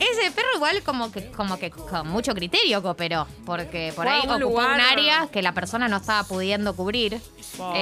ese 0.00 0.30
perro 0.30 0.48
igual 0.56 0.82
como 0.82 1.10
que, 1.12 1.30
como 1.30 1.58
que 1.58 1.70
con 1.70 2.08
mucho 2.08 2.34
criterio 2.34 2.82
cooperó, 2.82 3.26
porque 3.44 3.92
por 3.94 4.04
Fue 4.06 4.12
a 4.14 4.16
ahí 4.16 4.22
un 4.26 4.30
ocupó 4.42 4.48
lugar- 4.60 4.74
un 4.74 4.80
área 4.80 5.28
que 5.32 5.42
la 5.42 5.52
persona 5.52 5.88
no 5.88 5.96
estaba 5.98 6.24
pudiendo 6.24 6.74
cubrir. 6.76 7.20
Pobre. 7.56 7.78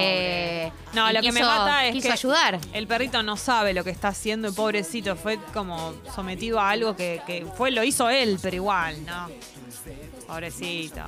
Eh, 0.67 0.73
no, 0.95 1.11
y 1.11 1.15
lo 1.15 1.21
que 1.21 1.33
me 1.33 1.41
quiso- 1.41 1.51
mata 1.51 1.85
es 1.87 1.93
quiso 1.93 2.09
que 2.09 2.13
ayudar. 2.13 2.59
el 2.73 2.87
perrito 2.87 3.23
no 3.23 3.37
sabe 3.37 3.75
lo 3.75 3.85
que 3.85 3.91
está 3.91 4.09
haciendo, 4.09 4.53
pobrecito. 4.55 5.17
Fue 5.17 5.39
como 5.53 5.95
sometido 6.15 6.61
a 6.61 6.71
algo 6.71 6.97
que, 6.97 7.21
que 7.27 7.47
fue, 7.57 7.71
lo 7.71 7.83
hizo 7.85 8.09
él, 8.09 8.39
pero 8.41 8.57
igual, 8.57 9.05
¿no? 9.05 9.29
Pobrecito. 10.27 11.01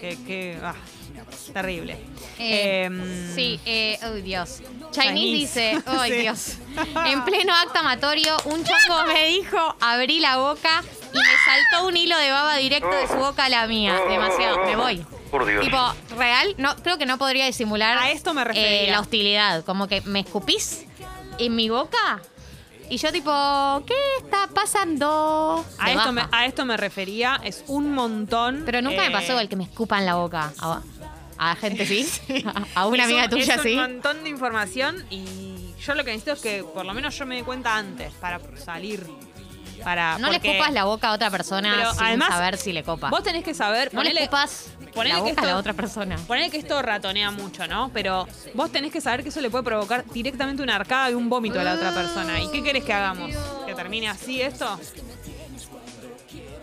Qué, 0.00 0.18
qué, 0.26 0.58
ah, 0.62 0.74
terrible. 1.52 1.96
Eh, 2.38 2.84
Em, 2.84 3.34
sí, 3.34 3.60
eh, 3.64 3.98
uy 4.12 4.22
Dios. 4.22 4.60
Chinese, 4.90 4.92
Chinese. 4.92 5.32
dice, 5.38 5.82
Sí. 6.06 6.12
Dios. 6.12 6.56
En 7.06 7.24
pleno 7.24 7.54
acto 7.54 7.78
amatorio, 7.78 8.36
un 8.46 8.62
chongo 8.64 9.06
me 9.06 9.26
dijo, 9.28 9.76
abrí 9.80 10.18
la 10.20 10.36
boca 10.38 10.82
y 11.12 11.16
me 11.18 11.34
saltó 11.44 11.86
un 11.88 11.96
hilo 11.96 12.18
de 12.18 12.30
baba 12.30 12.56
directo 12.56 12.90
de 12.90 13.06
su 13.08 13.14
boca 13.14 13.44
a 13.46 13.48
la 13.48 13.66
mía. 13.66 13.94
Demasiado, 14.08 14.64
me 14.64 14.76
voy. 14.76 15.06
Por 15.30 15.46
Dios. 15.46 15.62
Tipo, 15.64 15.78
real, 16.18 16.54
no, 16.58 16.76
creo 16.76 16.98
que 16.98 17.06
no 17.06 17.16
podría 17.16 17.46
disimular 17.46 17.96
A 17.96 18.10
esto 18.10 18.34
me 18.34 18.42
eh, 18.42 18.44
refería. 18.44 18.90
la 18.92 19.00
hostilidad. 19.00 19.64
Como 19.64 19.88
que 19.88 20.02
me 20.02 20.20
escupís 20.20 20.84
en 21.38 21.56
mi 21.56 21.70
boca 21.70 22.20
y 22.94 22.98
yo 22.98 23.10
tipo, 23.12 23.30
¿qué 23.86 23.94
está 24.18 24.48
pasando? 24.54 25.64
A 25.78 25.90
esto, 25.92 26.12
me, 26.12 26.22
baja. 26.22 26.36
a 26.36 26.46
esto 26.46 26.64
me 26.66 26.76
refería, 26.76 27.40
es 27.42 27.64
un 27.68 27.92
montón. 27.92 28.62
Pero 28.66 28.82
nunca 28.82 29.04
eh, 29.04 29.08
me 29.08 29.12
pasó 29.12 29.38
el 29.40 29.48
que 29.48 29.56
me 29.56 29.64
escupa 29.64 29.98
en 29.98 30.06
la 30.06 30.16
boca. 30.16 30.52
A, 30.58 30.80
a 31.38 31.56
gente 31.56 31.86
sí. 31.86 32.06
A 32.74 32.86
una 32.86 32.98
es 33.04 33.04
amiga 33.08 33.24
un- 33.24 33.30
tuya 33.30 33.54
es 33.54 33.62
sí. 33.62 33.74
un 33.74 33.80
montón 33.80 34.22
de 34.24 34.30
información 34.30 35.04
y 35.10 35.74
yo 35.80 35.94
lo 35.94 36.04
que 36.04 36.10
necesito 36.12 36.32
es 36.32 36.40
que 36.40 36.62
por 36.64 36.84
lo 36.84 36.92
menos 36.94 37.16
yo 37.18 37.26
me 37.26 37.36
dé 37.36 37.44
cuenta 37.44 37.76
antes 37.76 38.12
para 38.14 38.40
salir. 38.62 39.06
Para, 39.82 40.16
No 40.18 40.28
le 40.28 40.34
porque 40.34 40.52
escupas 40.52 40.72
la 40.72 40.84
boca 40.84 41.08
a 41.08 41.12
otra 41.12 41.28
persona 41.30 41.74
Pero 41.76 41.92
sin 41.94 42.02
además, 42.04 42.28
saber 42.28 42.56
si 42.56 42.72
le 42.72 42.84
copa. 42.84 43.10
Vos 43.10 43.22
tenés 43.24 43.42
que 43.42 43.52
saber. 43.52 43.92
no 43.92 44.02
le 44.04 44.10
ponele- 44.10 44.20
escupas 44.22 44.66
ponele 44.94 45.14
la 45.18 45.24
que 45.24 45.30
a 45.30 45.34
la 45.34 45.40
esto- 45.48 45.58
otra 45.58 45.72
persona. 45.72 46.16
Ponele 46.26 46.50
que 46.50 46.58
esto 46.58 46.80
ratonea 46.82 47.30
mucho, 47.30 47.66
¿no? 47.66 47.90
Pero 47.92 48.26
vos 48.54 48.70
tenés 48.70 48.92
que 48.92 49.00
saber 49.00 49.22
que 49.22 49.28
eso 49.30 49.40
le 49.40 49.50
puede 49.50 49.64
provocar 49.64 50.04
directamente 50.12 50.62
una 50.62 50.76
arcada 50.76 51.10
y 51.10 51.14
un 51.14 51.28
vómito 51.28 51.60
a 51.60 51.64
la 51.64 51.74
otra 51.74 51.92
persona. 51.92 52.40
¿Y 52.40 52.48
qué 52.48 52.62
querés 52.62 52.84
que 52.84 52.92
hagamos? 52.92 53.30
¿Que 53.66 53.74
termine 53.74 54.08
así 54.08 54.40
esto? 54.42 54.78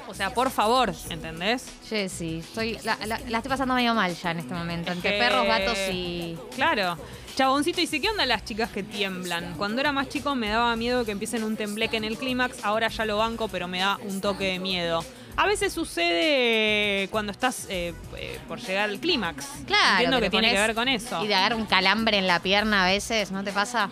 O 0.07 0.13
sea, 0.15 0.33
por 0.33 0.49
favor, 0.49 0.91
¿entendés? 1.09 1.65
Jessy, 1.87 2.39
estoy, 2.39 2.77
la, 2.83 2.97
la- 3.05 3.19
la 3.27 3.37
estoy 3.37 3.49
pasando 3.49 3.75
medio 3.75 3.93
mal 3.93 4.15
ya 4.15 4.31
en 4.31 4.39
este 4.39 4.53
momento. 4.53 4.89
Es 4.91 4.97
Entre 4.97 5.11
que- 5.11 5.19
perros, 5.19 5.45
gatos 5.45 5.77
y. 5.91 6.35
Claro. 6.55 6.97
Chaboncito 7.35 7.79
dice, 7.79 8.01
¿qué 8.01 8.09
onda 8.09 8.25
las 8.25 8.43
chicas 8.43 8.69
que 8.69 8.83
tiemblan? 8.83 9.53
Cuando 9.55 9.79
era 9.79 9.91
más 9.93 10.09
chico 10.09 10.35
me 10.35 10.49
daba 10.49 10.75
miedo 10.75 11.05
que 11.05 11.11
empiecen 11.11 11.43
un 11.43 11.55
tembleque 11.55 11.95
en 11.95 12.03
el 12.03 12.17
clímax, 12.17 12.65
ahora 12.65 12.89
ya 12.89 13.05
lo 13.05 13.17
banco, 13.17 13.47
pero 13.47 13.67
me 13.69 13.79
da 13.79 13.97
un 14.03 14.19
toque 14.19 14.45
de 14.45 14.59
miedo. 14.59 15.05
A 15.41 15.47
veces 15.47 15.71
sucede 15.71 17.07
cuando 17.11 17.31
estás 17.31 17.65
eh, 17.69 17.93
eh, 18.17 18.39
por 18.47 18.59
llegar 18.59 18.89
al 18.89 18.99
clímax. 18.99 19.45
Claro. 19.65 19.91
Entiendo 19.93 20.19
que, 20.19 20.29
tiene 20.29 20.51
que 20.51 20.57
ver 20.59 20.75
con 20.75 20.89
eso. 20.89 21.23
Y 21.23 21.27
de 21.27 21.33
dar 21.33 21.55
un 21.55 21.65
calambre 21.65 22.17
en 22.17 22.27
la 22.27 22.39
pierna 22.41 22.83
a 22.83 22.87
veces, 22.87 23.31
¿no 23.31 23.41
te 23.41 23.53
pasa? 23.53 23.89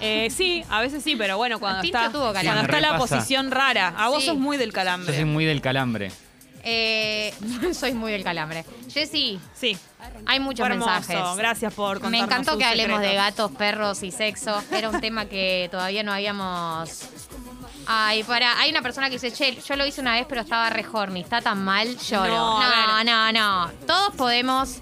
Eh, 0.00 0.30
sí, 0.34 0.64
a 0.70 0.80
veces 0.80 1.04
sí, 1.04 1.14
pero 1.14 1.36
bueno, 1.36 1.60
cuando 1.60 1.82
Tincho 1.82 1.98
está, 1.98 2.10
tuvo 2.10 2.32
calambre. 2.32 2.44
cuando 2.46 2.62
está 2.62 2.80
la 2.80 2.92
repasa. 2.94 3.16
posición 3.16 3.50
rara. 3.50 3.88
A 3.98 4.08
vos 4.08 4.20
Sí. 4.20 4.28
sos 4.30 4.38
muy 4.38 4.56
del 4.56 4.70
Yo 4.70 4.74
calambre. 4.74 5.14
soy 5.14 5.24
muy 5.26 5.44
del 5.44 5.60
calambre. 5.60 6.10
Eh, 6.64 7.34
soy 7.74 7.92
muy 7.92 8.10
del 8.12 8.24
calambre. 8.24 8.64
Jessy, 8.90 9.38
Sí. 9.54 9.76
hay 10.24 10.40
muchos 10.40 10.66
Fue 10.66 10.72
hermoso. 10.74 10.90
mensajes. 10.90 11.36
Gracias 11.36 11.74
por 11.74 12.00
contarnos 12.00 12.18
Me 12.20 12.24
encantó 12.24 12.52
sus 12.52 12.58
que 12.60 12.64
hablemos 12.64 13.00
de 13.00 13.08
secretos. 13.08 13.26
gatos, 13.26 13.50
perros 13.58 14.02
y 14.02 14.10
sexo. 14.10 14.62
Era 14.70 14.88
un 14.88 15.00
tema 15.02 15.26
que 15.26 15.68
todavía 15.70 16.02
no 16.02 16.12
habíamos. 16.14 17.08
Ay, 17.86 18.22
para. 18.24 18.58
Hay 18.60 18.70
una 18.70 18.82
persona 18.82 19.08
que 19.10 19.18
dice, 19.18 19.32
che, 19.32 19.60
yo 19.60 19.76
lo 19.76 19.84
hice 19.86 20.00
una 20.00 20.14
vez, 20.14 20.26
pero 20.28 20.40
estaba 20.40 20.70
re 20.70 20.84
horny. 20.90 21.20
¿Está 21.20 21.40
tan 21.40 21.62
mal? 21.64 21.96
Lloro. 21.98 22.28
No, 22.60 23.04
No, 23.04 23.04
no, 23.04 23.32
no. 23.32 23.70
Todos 23.86 24.14
podemos 24.14 24.76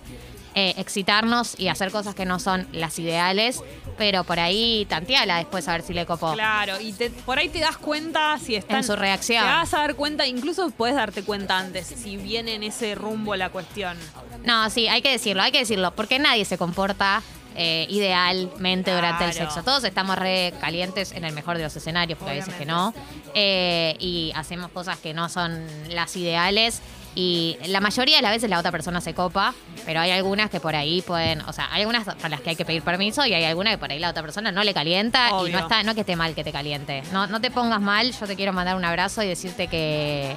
eh, 0.54 0.74
excitarnos 0.76 1.58
y 1.58 1.68
hacer 1.68 1.90
cosas 1.92 2.14
que 2.14 2.24
no 2.26 2.38
son 2.38 2.66
las 2.72 2.98
ideales, 2.98 3.62
pero 3.96 4.24
por 4.24 4.40
ahí 4.40 4.84
tanteala 4.88 5.36
después 5.36 5.68
a 5.68 5.72
ver 5.72 5.82
si 5.82 5.92
le 5.94 6.06
copó. 6.06 6.32
Claro, 6.32 6.80
y 6.80 6.92
te- 6.92 7.10
por 7.10 7.38
ahí 7.38 7.48
te 7.48 7.60
das 7.60 7.76
cuenta 7.76 8.36
si 8.38 8.56
está 8.56 8.78
En 8.78 8.84
su 8.84 8.96
reacción. 8.96 9.44
Te 9.44 9.50
vas 9.50 9.72
a 9.74 9.78
dar 9.78 9.94
cuenta, 9.94 10.26
incluso 10.26 10.70
puedes 10.70 10.96
darte 10.96 11.22
cuenta 11.22 11.58
antes 11.58 11.86
si 11.86 12.16
viene 12.16 12.54
en 12.54 12.62
ese 12.64 12.94
rumbo 12.94 13.36
la 13.36 13.50
cuestión. 13.50 13.96
No, 14.44 14.68
sí, 14.70 14.88
hay 14.88 15.02
que 15.02 15.10
decirlo, 15.10 15.42
hay 15.42 15.52
que 15.52 15.58
decirlo, 15.58 15.94
porque 15.94 16.18
nadie 16.18 16.44
se 16.44 16.58
comporta 16.58 17.22
eh, 17.56 17.86
idealmente 17.90 18.92
durante 18.92 19.24
el 19.24 19.30
Claro. 19.32 19.50
sexo. 19.50 19.62
Todos 19.64 19.84
estamos 19.84 20.16
re 20.16 20.52
calientes 20.60 21.12
en 21.12 21.24
el 21.24 21.32
mejor 21.32 21.56
de 21.56 21.64
los 21.64 21.74
escenarios, 21.76 22.18
porque 22.18 22.32
a 22.32 22.36
veces 22.36 22.54
que 22.54 22.66
no. 22.66 22.94
Eh, 23.34 23.96
y 23.98 24.32
hacemos 24.34 24.70
cosas 24.70 24.98
que 24.98 25.14
no 25.14 25.28
son 25.28 25.66
las 25.88 26.14
ideales. 26.16 26.80
Y 27.16 27.58
la 27.66 27.80
mayoría 27.80 28.16
de 28.16 28.22
las 28.22 28.30
veces 28.30 28.48
la 28.48 28.60
otra 28.60 28.70
persona 28.70 29.00
se 29.00 29.14
copa, 29.14 29.52
pero 29.84 29.98
hay 30.00 30.12
algunas 30.12 30.48
que 30.48 30.60
por 30.60 30.76
ahí 30.76 31.02
pueden, 31.02 31.40
o 31.40 31.52
sea, 31.52 31.68
hay 31.72 31.80
algunas 31.82 32.04
para 32.04 32.28
las 32.28 32.40
que 32.40 32.50
hay 32.50 32.56
que 32.56 32.64
pedir 32.64 32.82
permiso 32.82 33.26
y 33.26 33.34
hay 33.34 33.42
algunas 33.44 33.72
que 33.74 33.78
por 33.78 33.90
ahí 33.90 33.98
la 33.98 34.10
otra 34.10 34.22
persona 34.22 34.52
no 34.52 34.62
le 34.62 34.72
calienta 34.72 35.28
y 35.28 35.32
Obvio. 35.32 35.52
no 35.58 35.58
está, 35.64 35.82
no 35.82 35.94
que 35.96 36.02
esté 36.02 36.14
mal 36.14 36.36
que 36.36 36.44
te 36.44 36.52
caliente. 36.52 37.02
No, 37.12 37.26
no 37.26 37.40
te 37.40 37.50
pongas 37.50 37.80
mal, 37.80 38.12
yo 38.12 38.26
te 38.28 38.36
quiero 38.36 38.52
mandar 38.52 38.76
un 38.76 38.84
abrazo 38.84 39.24
y 39.24 39.26
decirte 39.26 39.66
que, 39.66 40.36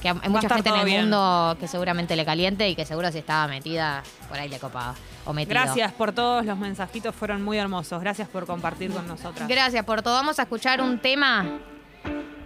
que 0.00 0.08
hay 0.08 0.14
mucha 0.14 0.46
estar 0.46 0.54
gente 0.54 0.70
en 0.70 0.74
todo 0.76 0.80
el 0.80 0.86
bien. 0.86 1.00
mundo 1.02 1.56
que 1.60 1.68
seguramente 1.68 2.16
le 2.16 2.24
caliente 2.24 2.66
y 2.70 2.74
que 2.74 2.86
seguro 2.86 3.12
si 3.12 3.18
estaba 3.18 3.46
metida, 3.46 4.02
por 4.30 4.38
ahí 4.38 4.48
le 4.48 4.58
copaba. 4.58 4.94
O 5.28 5.34
metido. 5.34 5.60
Gracias 5.60 5.92
por 5.92 6.12
todos 6.12 6.46
los 6.46 6.56
mensajitos, 6.56 7.14
fueron 7.14 7.42
muy 7.44 7.58
hermosos. 7.58 8.00
Gracias 8.00 8.26
por 8.30 8.46
compartir 8.46 8.90
con 8.90 9.06
nosotras. 9.06 9.46
Gracias 9.46 9.84
por 9.84 10.00
todo. 10.00 10.14
Vamos 10.14 10.38
a 10.38 10.42
escuchar 10.44 10.80
un 10.80 10.98
tema 10.98 11.44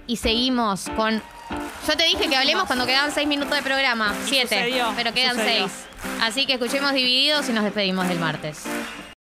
y 0.08 0.16
seguimos 0.16 0.88
con. 0.96 1.22
Yo 1.86 1.96
te 1.96 2.02
dije 2.02 2.28
que 2.28 2.34
hablemos 2.34 2.64
cuando 2.64 2.84
quedaban 2.84 3.12
seis 3.12 3.28
minutos 3.28 3.54
de 3.54 3.62
programa. 3.62 4.12
Siete. 4.24 4.56
sucedió, 4.56 4.92
pero 4.96 5.14
quedan 5.14 5.36
sucedió. 5.36 5.68
seis. 5.68 5.86
Así 6.20 6.44
que 6.44 6.54
escuchemos 6.54 6.92
divididos 6.92 7.48
y 7.48 7.52
nos 7.52 7.62
despedimos 7.62 8.08
del 8.08 8.18
martes. 8.18 8.64